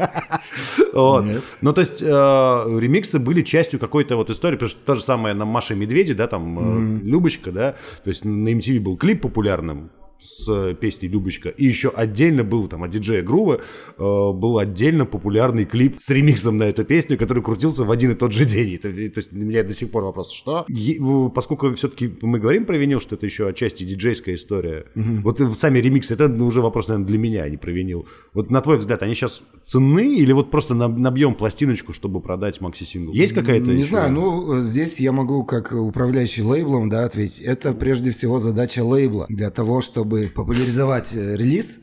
[0.93, 1.25] Вот.
[1.61, 5.33] Ну, то есть, э, ремиксы были частью какой-то вот истории, потому что то же самое
[5.33, 9.89] на Маше Медведи, да, там, э, Любочка, да, то есть на MTV был клип популярным,
[10.23, 11.49] с э, песней «Любочка».
[11.49, 13.55] И еще отдельно был там от диджея Грува,
[13.97, 18.15] э, был отдельно популярный клип с ремиксом на эту песню, который крутился в один и
[18.15, 18.75] тот же день.
[18.75, 20.65] Это, то есть для меня до сих пор вопрос, что?
[20.69, 24.85] Е- в- поскольку все-таки мы говорим про винил, что это еще отчасти диджейская история.
[24.95, 28.05] Вот и сами ремиксы, это уже вопрос, наверное, для меня, а не про винил.
[28.33, 32.61] Вот на твой взгляд, они сейчас ценны или вот просто наб- набьем пластиночку, чтобы продать
[32.61, 33.13] макси-сингл?
[33.13, 33.89] Есть какая-то Не еще?
[33.89, 37.39] знаю, ну э, здесь я могу как управляющий лейблом, да, ответить.
[37.41, 41.79] Это прежде всего задача лейбла для того, чтобы популяризовать э, релиз.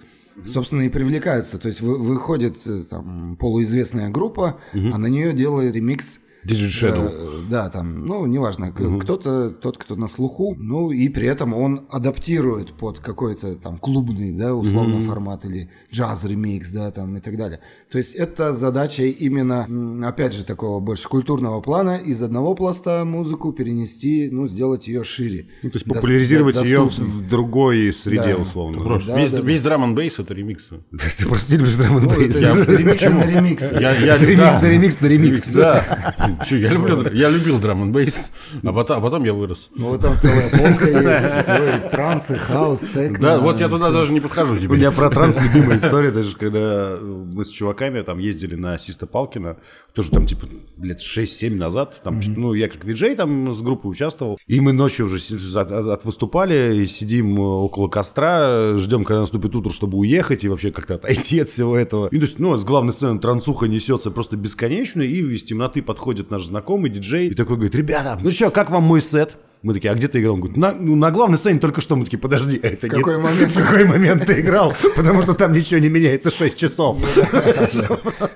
[0.47, 1.59] Собственно, и привлекаются.
[1.59, 6.20] То есть вы- выходит э, там полуизвестная группа, а на нее делает ремикс.
[6.47, 7.11] Shadow.
[7.13, 11.53] э, да, там, ну, неважно, к- кто-то, тот, кто на слуху, ну, и при этом
[11.55, 17.37] он адаптирует под какой-то там клубный, да, условно, формат или джаз-ремикс, да, там и так
[17.37, 17.61] далее.
[17.91, 19.67] То есть это задача именно,
[20.09, 25.47] опять же, такого больше культурного плана, из одного пласта музыку перенести, ну, сделать ее шире.
[25.63, 28.43] Ну, то есть популяризировать ее в, другой среде, Да.
[28.43, 28.83] условно.
[28.83, 29.43] Просто Да, весь, да, да.
[29.47, 30.77] весь драм н бейс это ремиксы.
[31.19, 33.73] Ты просто не любишь драм н Ну, это ремикс на ремикс.
[33.73, 34.61] Ремикс да.
[34.63, 35.53] на ремикс на ремикс.
[35.53, 36.30] Да.
[36.51, 39.69] Я, люблю, я любил драм н бейс, а потом, а потом я вырос.
[39.75, 43.19] Ну, вот там целая полка есть, свой транс и хаус, техно.
[43.19, 44.79] Да, вот я туда даже не подхожу У теперь.
[44.79, 49.57] меня про транс любимая история, даже когда мы с чуваками там ездили на Систа Палкина,
[49.95, 50.47] тоже там типа
[50.81, 55.07] лет 6-7 назад, там, ну, я как виджей там с группой участвовал, и мы ночью
[55.07, 55.17] уже
[55.59, 60.49] от, от- отвыступали, и сидим э, около костра, ждем, когда наступит утро, чтобы уехать и
[60.49, 62.09] вообще как-то отойти от всего этого.
[62.09, 66.20] И, то есть, ну, с главной сцены трансуха несется просто бесконечно, и из темноты подходит
[66.29, 69.39] наш знакомый диджей и такой говорит, ребята, ну что, как вам мой сет?
[69.63, 70.35] Мы такие, а где ты играл?
[70.35, 71.95] Он говорит, на, ну, на главной сцене только что.
[71.97, 73.51] Мы такие, подожди, а это В какой не- момент?
[73.55, 74.75] В какой момент ты играл?
[74.97, 76.99] Потому что там ничего не меняется 6 часов.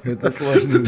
[0.05, 0.83] Это сложно.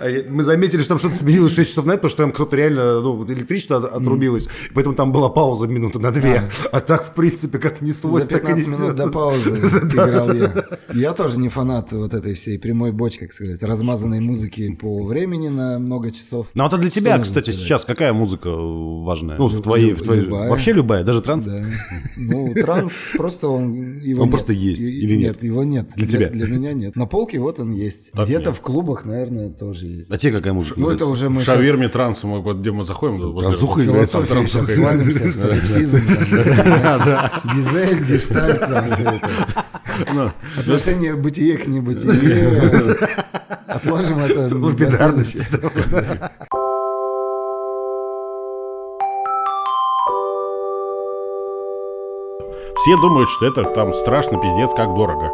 [0.00, 2.56] А Мы заметили, что там что-то сменилось 6 часов на это, потому что там кто-то
[2.56, 6.48] реально, ну, электричество от- отрубилось, поэтому там была пауза минуты на две.
[6.72, 9.04] А так, в принципе, как неслось, За так и 15 минут несется.
[9.06, 9.50] до паузы
[9.92, 10.64] играл я.
[10.94, 15.48] Я тоже не фанат вот этой всей прямой бочки, как сказать, размазанной музыки по времени
[15.48, 16.48] на много часов.
[16.54, 19.36] Ну, а для тебя, кстати, сейчас какая музыка важная?
[19.36, 20.20] Ну, в твоей, в твоей...
[20.22, 20.50] любая.
[20.50, 21.44] Вообще любая, даже транс?
[21.44, 21.64] Да.
[22.16, 24.30] Ну, транс просто он его Он нет.
[24.30, 25.34] просто есть И- или нет?
[25.36, 25.88] Нет, его нет.
[25.96, 26.28] Для тебя?
[26.30, 26.96] Для меня нет.
[26.96, 28.12] На полке вот он есть.
[28.14, 30.10] Где-то в клубах, наверное, тоже есть.
[30.10, 30.78] А тебе какая музыка?
[30.80, 33.84] Ну, это уже В мы щас шаверме трансу, мы вот где мы заходим, Трансуха в
[33.84, 34.74] играет, трансуха в
[37.04, 39.30] там, Гизель, гештальт, там все это.
[40.12, 42.94] Ну, Отношение бытие к небытие.
[43.66, 45.48] Отложим это Лапидарность.
[52.76, 55.30] Все думают, что это там страшно, пиздец, как дорого.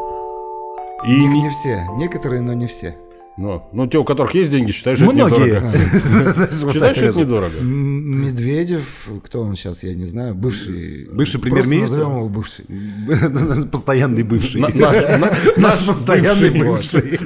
[1.06, 1.86] И Не не- все.
[1.96, 2.94] Некоторые, но не все.
[3.38, 5.56] ну, ну, те, у которых есть деньги, считают, что Многие.
[5.56, 6.72] это недорого.
[6.72, 7.58] Считают, что это недорого.
[7.62, 11.08] Медведев, кто он сейчас, я не знаю, бывший...
[11.10, 11.96] Бывший премьер-министр?
[11.96, 12.66] назовем его бывший.
[13.72, 14.60] Постоянный бывший.
[14.60, 17.18] На- Наш, на- Наш постоянный бывший.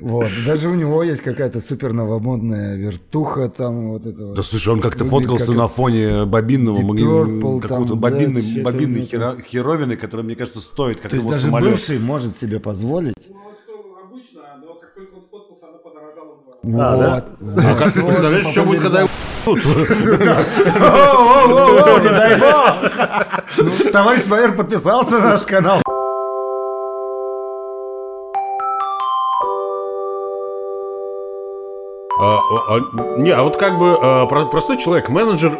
[0.00, 0.28] Вот.
[0.46, 4.36] Даже у него есть какая-то супер новомодная вертуха там вот это вот.
[4.36, 6.76] Да слушай, он как-то фоткался как на фоне бобинного,
[7.60, 11.46] там, бобинной, да, бобинной херо- херовины, которая, мне кажется, стоит, как То есть его даже
[11.46, 11.70] самолет.
[11.70, 13.14] бывший может себе позволить.
[13.16, 17.24] обычно, но как только он сфоткался, она подорожала в два раза.
[17.40, 17.54] вот.
[17.54, 17.64] вот.
[17.64, 19.08] А как ты Вот представляешь, что будет, когда его
[23.86, 23.92] бог!
[23.92, 25.80] Товарищ майор подписался на наш канал.
[32.18, 35.58] А, а, а, не, а вот как бы а, про- простой человек, менеджер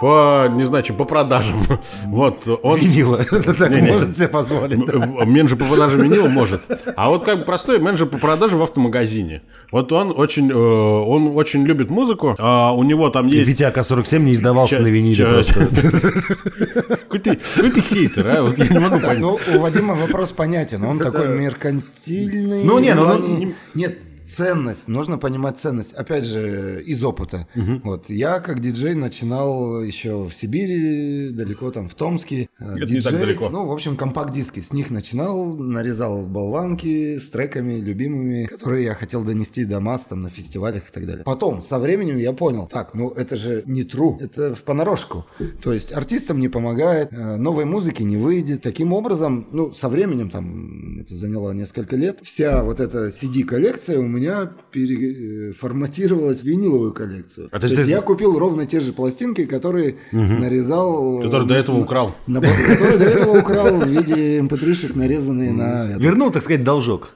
[0.00, 1.62] по, не знаю, чем, по продажам.
[2.06, 2.78] Вот, он...
[2.78, 3.18] Винила.
[3.58, 3.92] Так Не-не.
[3.92, 4.76] может себе позволить.
[4.78, 6.62] Менеджер по продажам винила может.
[6.96, 9.42] А вот как бы простой менеджер по продажам в автомагазине.
[9.72, 12.34] Вот он очень, э, он очень любит музыку.
[12.38, 13.48] а у него там есть...
[13.48, 15.68] Витя АК-47 не издавался Ча- на виниле ча- просто.
[17.04, 18.42] Какой ты, какой ты хейтер, а?
[18.42, 19.18] Вот я не могу понять.
[19.20, 20.82] Ну, у Вадима вопрос понятен.
[20.84, 22.64] Он такой меркантильный.
[22.64, 24.88] Ну, не, ну, ну, плане- Нет, ценность.
[24.88, 25.92] Нужно понимать ценность.
[25.92, 27.46] Опять же, из опыта.
[27.82, 28.10] Вот.
[28.10, 32.48] Я, как диджей, начинал еще в Сибири, далеко там в Томске.
[32.58, 33.48] Это не так далеко.
[33.48, 34.60] Ну, в общем, компакт-диски.
[34.60, 40.22] С них начинал, нарезал болванки с треками любимыми, которые я хотел донести до масс там
[40.22, 41.24] на фестивалях и так далее.
[41.24, 45.26] Потом, со временем я понял, так, ну это же не true, это в понарошку.
[45.62, 48.62] То есть артистам не помогает, э, новой музыки не выйдет.
[48.62, 54.06] Таким образом, ну, со временем, там, это заняло несколько лет, вся вот эта CD-коллекция у
[54.14, 57.48] меня переформатировалась в виниловую коллекцию.
[57.50, 61.20] А то то есть есть ты- я купил ровно те же пластинки, которые нарезал...
[61.22, 62.14] Который до этого украл.
[62.26, 65.96] На- который до этого украл в виде mp3-шек, нарезанные на...
[65.98, 67.14] Вернул, так сказать, должок.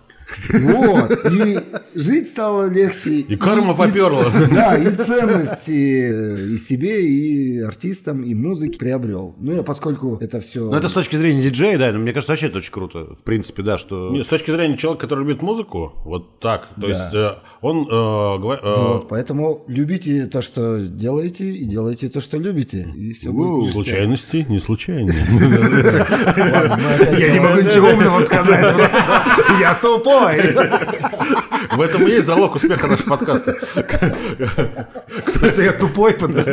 [0.50, 1.32] Вот.
[1.32, 1.58] И
[1.94, 3.20] жить стало легче.
[3.20, 4.24] И карма поперла.
[4.50, 9.34] Да, и ценности э, и себе, и артистам, и музыке приобрел.
[9.38, 10.60] Ну, я поскольку это все...
[10.70, 13.14] Ну, это с точки зрения диджея, да, но мне кажется, вообще это очень круто.
[13.14, 14.14] В принципе, да, что...
[14.22, 16.68] С точки зрения человека, который любит музыку, вот так.
[16.80, 22.20] То есть э, он э, говор- Вот, поэтому любите то, что делаете, и делайте то,
[22.20, 22.88] что любите.
[22.96, 25.12] И все будет случайности не случайны.
[27.18, 28.74] Я не могу ничего умного сказать.
[29.60, 30.17] Я тупой.
[31.76, 33.56] В этом и есть залог успеха нашего подкаста.
[35.26, 36.52] Что я тупой, подожди.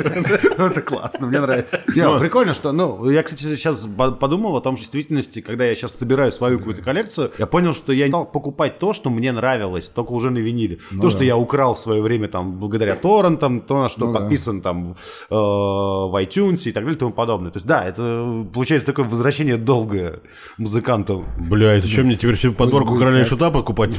[0.58, 1.82] Ну, Это классно, мне нравится.
[1.96, 5.66] Не, Прикольно, что, ну, я, кстати, сейчас по- подумал о том, что в действительности, когда
[5.66, 9.10] я сейчас собираю свою какую-то коллекцию, я понял, что я не стал покупать то, что
[9.10, 10.80] мне нравилось, только уже на виниле.
[11.02, 14.96] То, что я украл в свое время там благодаря торрентам, то, на что подписан там
[15.30, 17.52] э, в iTunes и так далее и тому подобное.
[17.52, 20.20] То есть, да, это получается такое возвращение долгое
[20.58, 21.26] музыкантам.
[21.38, 23.96] Бля, это что мне теперь всю подборку короля шута покупать?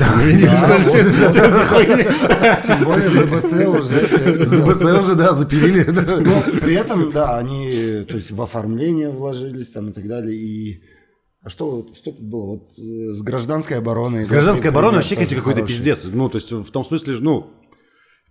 [2.66, 5.84] Тем более ЗБС уже ЗБС уже, да, запилили.
[5.84, 10.36] Но при этом, да, они то есть в оформление вложились там и так далее.
[10.36, 10.82] И
[11.46, 12.46] а что, что тут было?
[12.46, 14.24] Вот э, с гражданской обороной.
[14.24, 16.04] С гражданской обороной вообще, какой-то пиздец.
[16.04, 17.52] Ну, то есть, в том смысле, ну,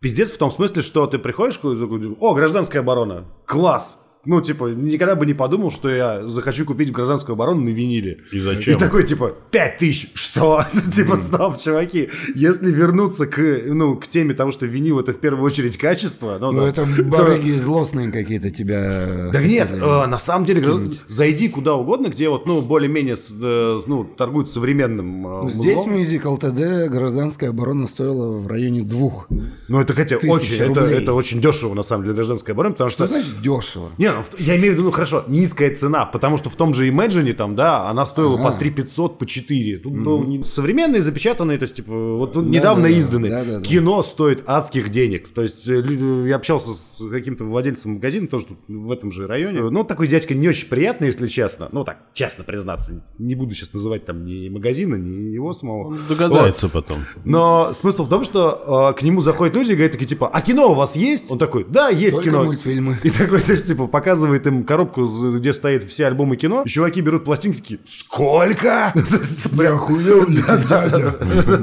[0.02, 4.05] пиздец в том смысле, что ты приходишь, такой, о, гражданская оборона, класс.
[4.26, 8.20] Ну, типа, никогда бы не подумал, что я захочу купить гражданскую оборону на виниле.
[8.32, 8.76] И зачем?
[8.76, 10.12] И такой, типа, 5 тысяч.
[10.14, 10.64] Что?
[10.96, 12.10] Типа, стоп, чуваки.
[12.36, 16.38] Если вернуться к, ну, к теме того, что винил это в первую очередь качество.
[16.40, 19.30] Ну, Ну, да, это то- барыги злостные какие-то тебя...
[19.32, 23.80] да нет, э, на самом деле, граждан- зайди куда угодно, где вот, ну, более-менее, э,
[23.88, 29.28] ну, торгуют современным э, Ну, Здесь мюзикл ТД гражданская оборона стоила в районе двух.
[29.68, 32.90] Ну, это, хотя, очень, это, это очень дешево, на самом деле, для гражданской обороны, потому
[32.90, 33.06] что...
[33.06, 33.90] Что значит дешево?
[33.98, 36.90] Не, ну, я имею в виду, ну, хорошо, низкая цена, потому что в том же
[36.90, 39.78] Imagine, там, да, она стоила по 3 500, по 4.
[39.80, 43.32] Тут, ну, не- современные, запечатанные, то есть, типа, вот тут недавно да, да, изданные.
[43.32, 43.62] да, да, да.
[43.62, 45.30] Кино стоит адских денег.
[45.30, 49.28] То есть, э, лю- я общался с каким-то владельцем магазина, тоже тут в этом же
[49.28, 49.62] районе.
[49.62, 51.70] Ну, такой дядька не очень приятный, если честно.
[51.72, 53.04] Ну, так, честно признаться.
[53.20, 55.96] Не буду сейчас называть там ни магазина, ни его самого.
[56.10, 56.98] Догадается потом.
[57.24, 60.42] Но смысл в том, что э, к нему заходят люди и говорят такие, типа, а
[60.42, 61.32] кино у вас есть?
[61.32, 62.44] Он такой, да, есть Только кино.
[62.44, 62.98] мультфильмы.
[63.04, 66.62] И такой, знаешь, типа, показывает им коробку, где стоят все альбомы кино.
[66.64, 68.94] И чуваки берут пластинки такие, сколько?
[69.54, 70.28] Я охуел.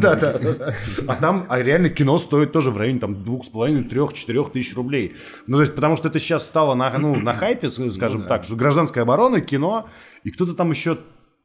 [0.00, 0.74] Да-да-да.
[1.06, 4.50] А там а реально кино стоит тоже в районе там двух с половиной, трех, четырех
[4.50, 5.14] тысяч рублей.
[5.46, 8.56] Ну, то есть, потому что это сейчас стало на, ну, на хайпе, скажем так, что
[8.56, 9.88] гражданская оборона, кино,
[10.24, 10.98] и кто-то там еще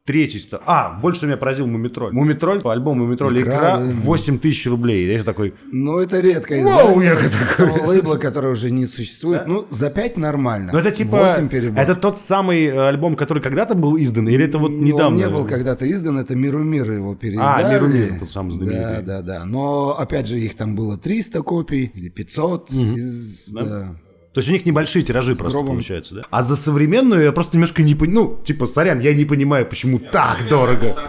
[0.08, 0.60] третий стал.
[0.64, 2.12] А, больше меня поразил Мумитроль.
[2.14, 3.84] Мумитроль, по альбому Мумитроль Икра, Икра, да.
[3.92, 5.06] 8 тысяч рублей.
[5.12, 9.46] Я такой, Ну, это редкое Вау, я такого лейбла, который уже не существует.
[9.46, 10.70] Ну, за пять нормально.
[10.72, 11.78] ну это типа, Восемь перебор.
[11.78, 15.08] это тот самый э, альбом, который когда-то был издан, или это вот Ну, недавно?
[15.08, 17.64] Он не был когда-то издан, это Миру Мир его переиздали.
[17.66, 19.02] А, «Миру Мир», тот самый знаменитый.
[19.02, 19.44] Да, да, да.
[19.44, 22.70] Но, опять же, их там было 300 копий или 500.
[22.72, 23.88] из- да.
[24.32, 25.74] То есть у них небольшие тиражи просто гробом.
[25.76, 26.22] получаются, да?
[26.30, 29.98] А за современную я просто немножко не понимаю, ну, типа, сорян, я не понимаю, почему
[29.98, 31.08] так дорого.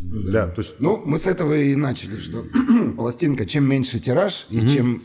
[0.00, 2.44] Да, то есть, Ну, мы с этого и начали, что
[2.96, 5.02] пластинка, чем меньше тираж, и чем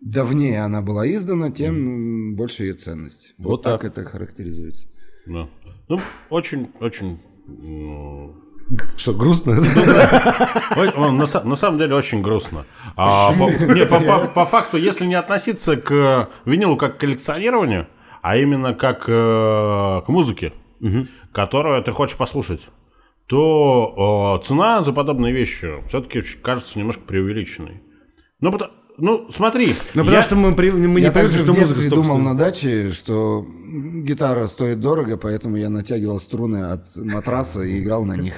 [0.00, 3.34] давнее она была издана, тем больше ее ценность.
[3.38, 3.80] Вот, Вот так.
[3.82, 3.90] так.
[3.90, 4.88] это характеризуется.
[5.26, 5.48] Да.
[5.88, 6.00] Ну,
[6.30, 7.18] очень, очень...
[7.46, 8.34] м,
[8.96, 9.54] что, грустно?
[10.76, 12.64] Ну, На, са- на самом деле очень грустно.
[12.96, 13.32] А,
[14.34, 17.86] по факту, если не относиться к винилу как к коллекционированию,
[18.22, 19.12] а именно как э,
[20.04, 20.52] к музыке,
[21.32, 22.68] которую ты хочешь послушать,
[23.26, 27.82] то э, цена за подобные вещи все-таки кажется немножко преувеличенной.
[28.40, 29.74] Ну, потому- ну смотри.
[29.94, 32.18] Ну, потому я- что мы, при- мы не я привыкли, также что музыка столько думал
[32.18, 33.46] на даче, что
[34.04, 38.34] гитара стоит дорого, поэтому я натягивал струны от матраса и играл на них.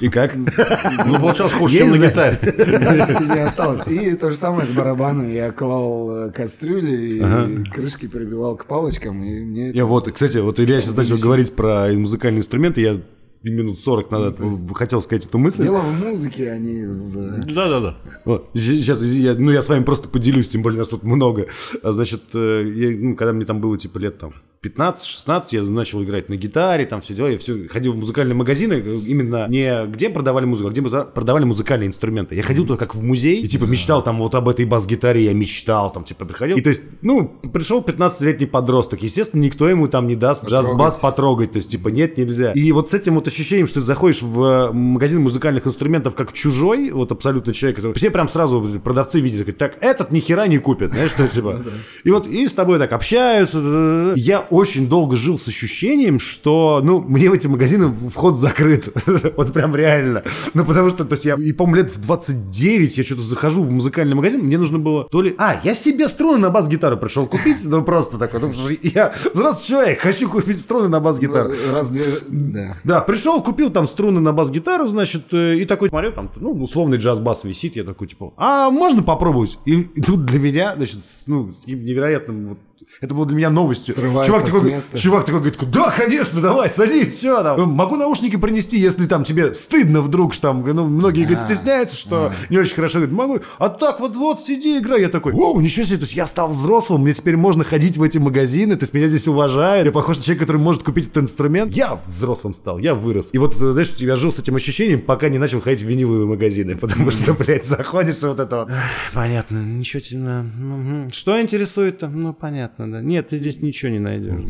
[0.00, 0.34] И как?
[0.34, 2.38] Ну, получалось хуже, чем на гитаре.
[2.40, 3.86] Записи не осталось.
[3.88, 5.30] И то же самое с барабаном.
[5.30, 10.58] Я клал э, кастрюли и крышки прибивал к палочкам, и мне Я вот, кстати, вот
[10.60, 13.00] Илья сейчас начал говорить про музыкальные инструменты, я
[13.42, 14.38] минут 40 назад
[14.74, 15.62] хотел сказать эту мысль.
[15.62, 17.44] Дело в музыке, а не в...
[17.46, 17.96] Да-да-да.
[18.24, 21.46] Вот, сейчас, я, ну, я с вами просто поделюсь, тем более нас тут много.
[21.82, 26.04] А, Значит, э, я, ну, когда мне там было, типа, лет там 15-16, я начал
[26.04, 29.86] играть на гитаре, там все дела, я все, ходил в музыкальные магазины, э, именно не
[29.86, 32.34] где продавали музыку, а где продавали музыкальные инструменты.
[32.34, 35.32] Я ходил туда как в музей, и, типа, мечтал там вот об этой бас-гитаре, я
[35.32, 36.58] мечтал, там, типа, приходил.
[36.58, 41.52] И, то есть, ну, пришел 15-летний подросток, естественно, никто ему там не даст джаз-бас потрогать,
[41.52, 42.52] то есть, типа, нет, нельзя.
[42.52, 46.34] И вот с этим вот ощущением, что ты заходишь в э, магазин музыкальных инструментов как
[46.34, 47.94] чужой, вот абсолютно человек, который...
[47.94, 51.64] Все прям сразу продавцы видят, так, этот ни хера не купит, знаешь, что типа...
[52.04, 54.12] И вот, и с тобой так общаются.
[54.16, 58.88] Я очень долго жил с ощущением, что, ну, мне в эти магазины вход закрыт.
[59.36, 60.22] вот прям реально.
[60.54, 63.70] Ну, потому что, то есть я, и, по-моему, лет в 29 я что-то захожу в
[63.70, 65.34] музыкальный магазин, мне нужно было то ли...
[65.38, 69.14] А, я себе струны на бас-гитару пришел купить, ну, просто такой, ну, потому что я
[69.32, 71.50] взрослый человек, хочу купить струны на бас-гитару.
[71.72, 72.76] Раз, две, да.
[72.84, 76.98] Да, пришел, купил там струны на бас-гитару, значит, э, и такой смотрю, там, ну, условный
[76.98, 79.58] джаз-бас висит, я такой, типа, а можно попробовать?
[79.64, 82.58] И, тут для меня, значит, с, ну, с невероятным вот
[83.00, 83.94] это было для меня новостью.
[83.94, 84.98] Срывается чувак, такой, места.
[84.98, 87.70] чувак такой говорит, да, конечно, давай, садись, все там.
[87.70, 92.32] Могу наушники принести, если там тебе стыдно вдруг, что там, ну, многие, говорят, стесняются, что
[92.48, 92.98] не очень хорошо.
[92.98, 95.00] Говорит, могу, а так вот, вот, сиди, играй.
[95.00, 98.02] Я такой, вау, ничего себе, то есть я стал взрослым, мне теперь можно ходить в
[98.02, 101.24] эти магазины, то есть меня здесь уважают, я похож на человека, который может купить этот
[101.24, 101.72] инструмент.
[101.72, 103.30] Я взрослым стал, я вырос.
[103.32, 106.26] И вот, э, знаешь, я жил с этим ощущением, пока не начал ходить в виниловые
[106.26, 108.70] магазины, потому что, блядь, заходишь вот это вот.
[109.14, 112.08] Понятно, ничего тебе, что интересует-то?
[112.08, 113.00] Ну, понятно, да.
[113.00, 114.40] Нет, ты здесь ничего не найдешь.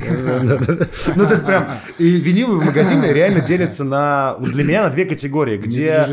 [1.16, 1.68] Ну, то есть прям,
[1.98, 6.06] и виниловые магазины реально делятся на, для меня на две категории, где,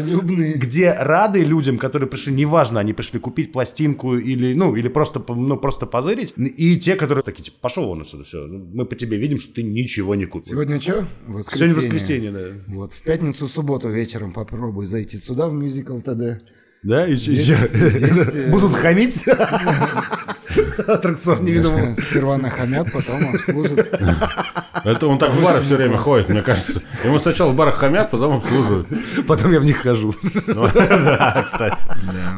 [0.55, 5.57] где рады людям, которые пришли, неважно, они пришли купить пластинку или, ну, или просто, ну,
[5.57, 9.39] просто позырить, и те, которые такие, типа, пошел вон отсюда, все, мы по тебе видим,
[9.39, 10.49] что ты ничего не купил.
[10.49, 11.05] Сегодня что?
[11.49, 12.47] Сегодня воскресенье, да.
[12.67, 16.41] Вот, в пятницу, субботу вечером попробуй зайти сюда в мюзикл ТД.
[16.83, 19.27] Да, и Здесь- здесь, э, Будут хамить?
[20.87, 21.95] Аттракцион невидимого.
[21.95, 23.99] Сперва нахамят, потом обслужат.
[24.83, 26.81] Это он так в бары все время ходит, мне кажется.
[27.03, 28.87] Ему сначала в барах хамят, потом обслуживают.
[29.27, 30.13] Потом я в них хожу.
[30.47, 31.87] Ну, Да, кстати.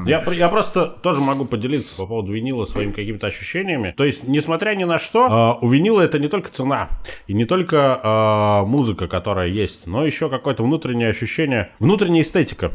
[0.05, 3.93] Я просто тоже могу поделиться по поводу винила своими какими-то ощущениями.
[3.95, 6.89] То есть, несмотря ни на что, а, у винила это не только цена,
[7.27, 12.71] и не только а, музыка, которая есть, но еще какое-то внутреннее ощущение, внутренняя эстетика.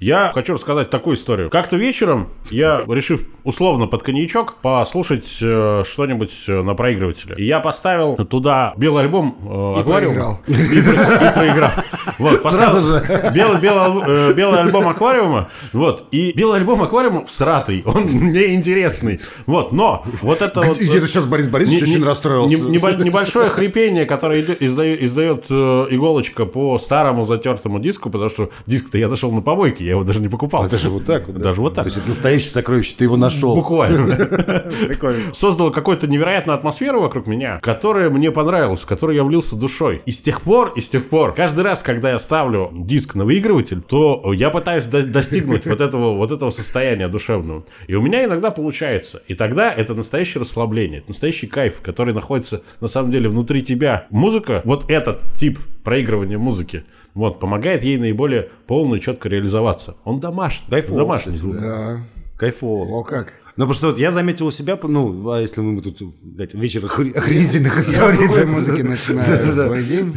[0.00, 1.50] Я хочу рассказать такую историю.
[1.50, 7.34] Как-то вечером я, решив условно под коньячок, послушать э, что-нибудь э, на проигрывателе.
[7.36, 10.14] И я поставил туда белый альбом э, «Аквариума».
[10.14, 10.40] проиграл.
[10.46, 11.70] И, про- и проиграл.
[12.18, 15.48] Вот, поставил белый, белый, алб- э, белый альбом аквариума.
[15.72, 16.06] Вот.
[16.12, 17.82] И белый альбом аквариума всратый.
[17.84, 19.20] Он мне интересный.
[19.46, 19.72] Вот.
[19.72, 20.78] Но вот это вот.
[20.78, 22.56] Где-то сейчас Борис Борисович Не- очень не- расстроился.
[22.68, 25.54] не- небо- небольшое хрипение, которое издает, издает э,
[25.90, 30.20] иголочка по старому затертому диску, потому что диск-то я нашел на помойке, я его даже
[30.20, 30.64] не покупал.
[30.64, 31.36] Это же вот так вот.
[31.36, 31.42] да?
[31.44, 31.84] Даже вот так.
[31.84, 33.54] То есть это настоящее сокровище, ты его нашел.
[33.56, 34.14] Буквально.
[34.86, 35.34] Прикольно.
[35.34, 40.02] Создал какую-то невероятную атмосферу вокруг меня, которая мне понравилась, в которой я влился душой.
[40.06, 43.24] И с тех пор, и с тех пор, каждый раз, когда я ставлю диск на
[43.24, 47.64] выигрыватель, то я пытаюсь до- достигнуть вот этого, вот этого состояния душевного.
[47.88, 49.22] И у меня иногда получается.
[49.26, 54.06] И тогда это настоящее расслабление, это настоящий кайф, который находится на самом деле внутри тебя.
[54.10, 56.84] Музыка, вот этот тип проигрывания музыки,
[57.18, 59.96] вот, помогает ей наиболее полно и четко реализоваться.
[60.04, 60.68] Он домашний.
[60.70, 61.56] Кайфово, Домашний звук.
[61.56, 62.00] Да.
[62.36, 62.84] Кайфово.
[62.84, 63.32] О, как.
[63.58, 66.84] Ну, потому что вот я заметил у себя, ну, а если мы тут, блядь, вечер
[66.84, 68.18] охренительных историй.
[68.18, 70.14] Другой музыки начинаю свой день.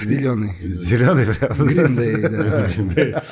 [0.00, 0.52] Зеленый.
[0.62, 1.58] Зеленый прям.
[2.94, 3.24] Да.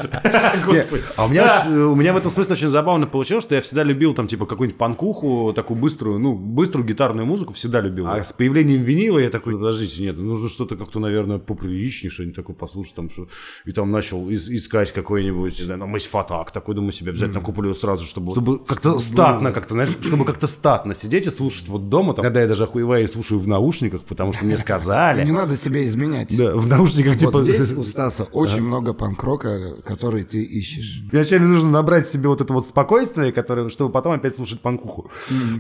[1.17, 4.13] А у меня, у меня в этом смысле очень забавно получилось, что я всегда любил
[4.13, 8.09] там типа какую-нибудь панкуху, такую быструю, ну, быструю гитарную музыку всегда любил.
[8.09, 12.57] А с появлением винила я такой, подождите, нет, нужно что-то как-то, наверное, поприличнее, что-нибудь такое
[12.57, 13.29] послушать там, что...
[13.67, 17.73] И там начал ис- искать какой-нибудь, не знаю, ну, Фатак, такой, думаю, себе обязательно куплю
[17.75, 22.15] сразу, чтобы, чтобы статно, как-то, знаешь, чтобы как-то статно сидеть и слушать вот дома.
[22.15, 25.31] Там, иногда я даже охуеваю и слушаю в наушниках, потому что мне Не сказали.
[25.31, 26.37] надо себя изменять.
[26.37, 27.33] Да, в наушниках типа...
[27.33, 31.03] Вот здесь у Стаса очень много панк-рока, который ты ищешь.
[31.13, 35.11] Вначале нужно набрать себе вот это вот спокойствие, которое, чтобы потом опять слушать панкуху.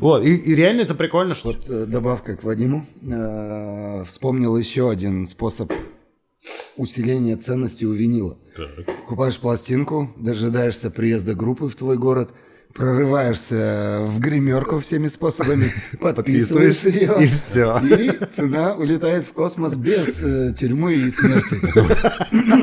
[0.01, 1.49] Вот, и, и реально это прикольно, что...
[1.49, 2.87] Вот э, добавка к Вадиму.
[3.03, 5.73] Э, Вспомнил еще один способ
[6.77, 8.39] усиления ценности у винила.
[9.07, 12.33] Купаешь пластинку, дожидаешься приезда группы в твой город,
[12.75, 17.79] прорываешься в гримерку всеми способами, подписываешь ее, и всё.
[17.81, 21.57] И цена улетает в космос без э, тюрьмы и смерти.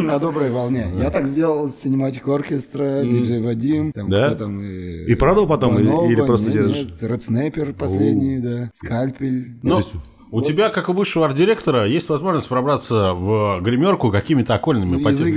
[0.01, 0.87] На доброй волне.
[0.97, 4.29] Я так сделал с Cinematic Orchestra, диджей Вадим, там Да?
[4.29, 4.59] кто там...
[4.61, 6.77] э, И продал потом или- Банова, или просто нет, держишь?
[7.01, 8.69] нет, Snapper последний, да.
[8.73, 9.57] Скальпель.
[9.63, 9.81] Но
[10.33, 15.27] у тебя, как у бывшего арт-директора, есть возможность пробраться в гримерку какими-то окольными язык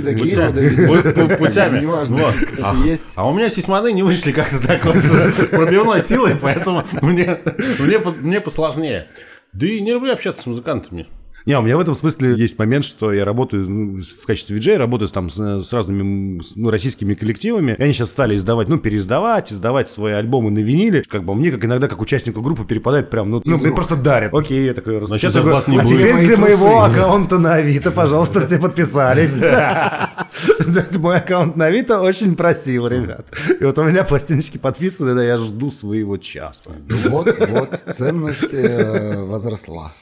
[0.89, 1.79] пути- путями.
[1.79, 2.33] Неважно, Вот.
[2.61, 3.09] А- есть.
[3.15, 4.95] А у меня сисьманы не вышли как-то так вот
[5.51, 7.39] пробивной силой, поэтому мне,
[7.79, 9.07] мне, мне посложнее.
[9.53, 11.07] Да и не люблю общаться с музыкантами.
[11.47, 14.77] Не, у меня в этом смысле есть момент, что я работаю ну, в качестве виджея,
[14.77, 17.73] работаю там с, с разными ну, российскими коллективами.
[17.79, 21.03] И они сейчас стали издавать, ну, переиздавать, издавать свои альбомы на виниле.
[21.07, 24.33] Как бы мне, как иногда, как участнику группы, перепадает прям, ну, ну мне просто дарят.
[24.33, 25.97] Окей, я такой Значит, распечатаю, не А будет.
[25.97, 29.41] теперь для моего аккаунта на Авито, пожалуйста, все подписались.
[30.99, 33.25] Мой аккаунт на Авито очень просил, ребят.
[33.57, 36.71] И вот у меня пластиночки подписаны, да, я жду своего часа.
[37.05, 39.93] Вот, вот, ценность э, возросла.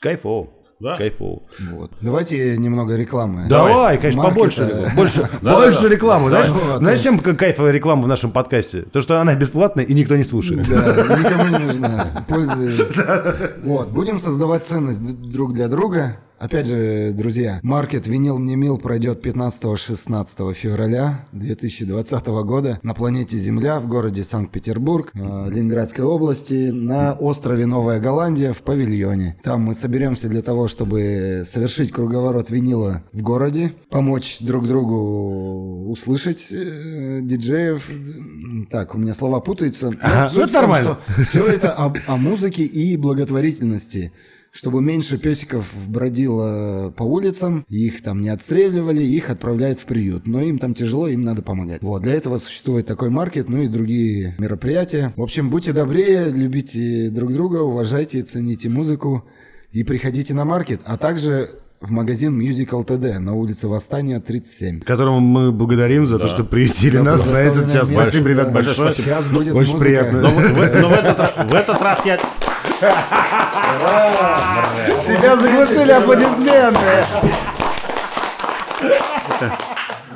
[0.00, 0.48] Кайфово.
[0.80, 0.96] Да.
[0.96, 1.42] Кайфово.
[1.72, 1.90] Вот.
[2.00, 3.46] Давайте немного рекламы.
[3.48, 4.34] Давай, конечно, Маркета.
[4.36, 4.90] побольше рекламы.
[4.96, 5.94] Больше, Да, больше да, да.
[5.94, 6.28] рекламы.
[6.28, 6.46] Знаешь,
[6.78, 8.82] знаешь, чем к- кайф реклама в нашем подкасте?
[8.82, 10.68] То, что она бесплатная и никто не слушает.
[10.68, 12.24] Да, никому не нужна.
[12.28, 12.70] Пользы.
[13.64, 16.18] Вот, будем создавать ценность друг для друга.
[16.38, 23.80] Опять же, друзья, маркет «Винил мне мил» пройдет 15-16 февраля 2020 года на планете Земля
[23.80, 25.18] в городе Санкт-Петербург, э,
[25.50, 29.36] Ленинградской области, на острове Новая Голландия в павильоне.
[29.42, 36.46] Там мы соберемся для того, чтобы совершить круговорот винила в городе, помочь друг другу услышать
[36.52, 37.90] э, диджеев.
[38.70, 39.90] Так, у меня слова путаются.
[40.00, 40.98] Ага, ну, это нормально.
[41.28, 44.12] Все это о, о музыке и благотворительности.
[44.50, 50.26] Чтобы меньше песиков бродило по улицам, их там не отстреливали, их отправляют в приют.
[50.26, 51.82] Но им там тяжело, им надо помогать.
[51.82, 55.12] Вот, для этого существует такой маркет, ну и другие мероприятия.
[55.16, 59.24] В общем, будьте добрее, любите друг друга, уважайте, цените музыку
[59.72, 64.80] и приходите на маркет, а также в магазин Musical TD на улице Восстания 37.
[64.80, 67.88] Которому мы благодарим за то, что приютили нас на этот час.
[67.88, 68.52] Предоставленное Спасибо, место, ребят, да.
[68.52, 68.92] большое.
[68.92, 69.84] Сейчас будет Очень музыка.
[69.84, 70.20] приятно.
[70.22, 72.18] Но, в, но в этот, в этот раз я...
[75.06, 77.04] Тебя заглушили аплодисменты.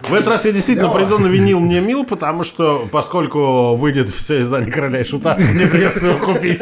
[0.09, 4.40] В этот раз я действительно приду на винил мне мил, потому что, поскольку выйдет все
[4.40, 6.61] издание Короля и Шута, мне придется его купить.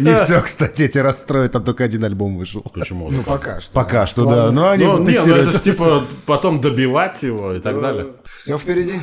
[0.00, 2.60] Не все, кстати, эти расстроят, там только один альбом вышел.
[2.60, 3.10] Почему?
[3.10, 3.72] Ну, пока что.
[3.72, 4.50] Пока что, да.
[4.50, 5.48] Но они Ну, не, ну тестируют.
[5.48, 8.08] это ж типа потом добивать его и так далее.
[8.38, 9.00] Все впереди.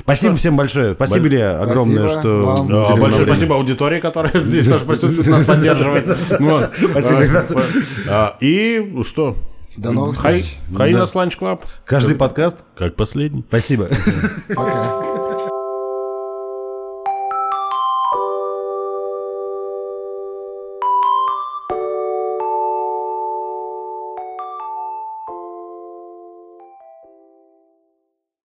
[0.00, 0.94] Спасибо всем большое.
[0.94, 2.42] Спасибо, Илья, огромное, Спасибо что...
[2.46, 2.68] вам.
[2.68, 3.26] Да, большое время.
[3.34, 6.04] спасибо аудитории, которая здесь тоже присутствует, нас поддерживает.
[6.26, 7.62] Спасибо, А, ребята.
[8.08, 9.36] а, И что?
[9.76, 10.58] До новых Hy-, встреч.
[10.76, 11.64] Hyenas Lunch Club.
[11.84, 12.58] Каждый подкаст.
[12.76, 13.44] Как последний.
[13.48, 13.88] Спасибо.
[14.54, 15.23] Пока.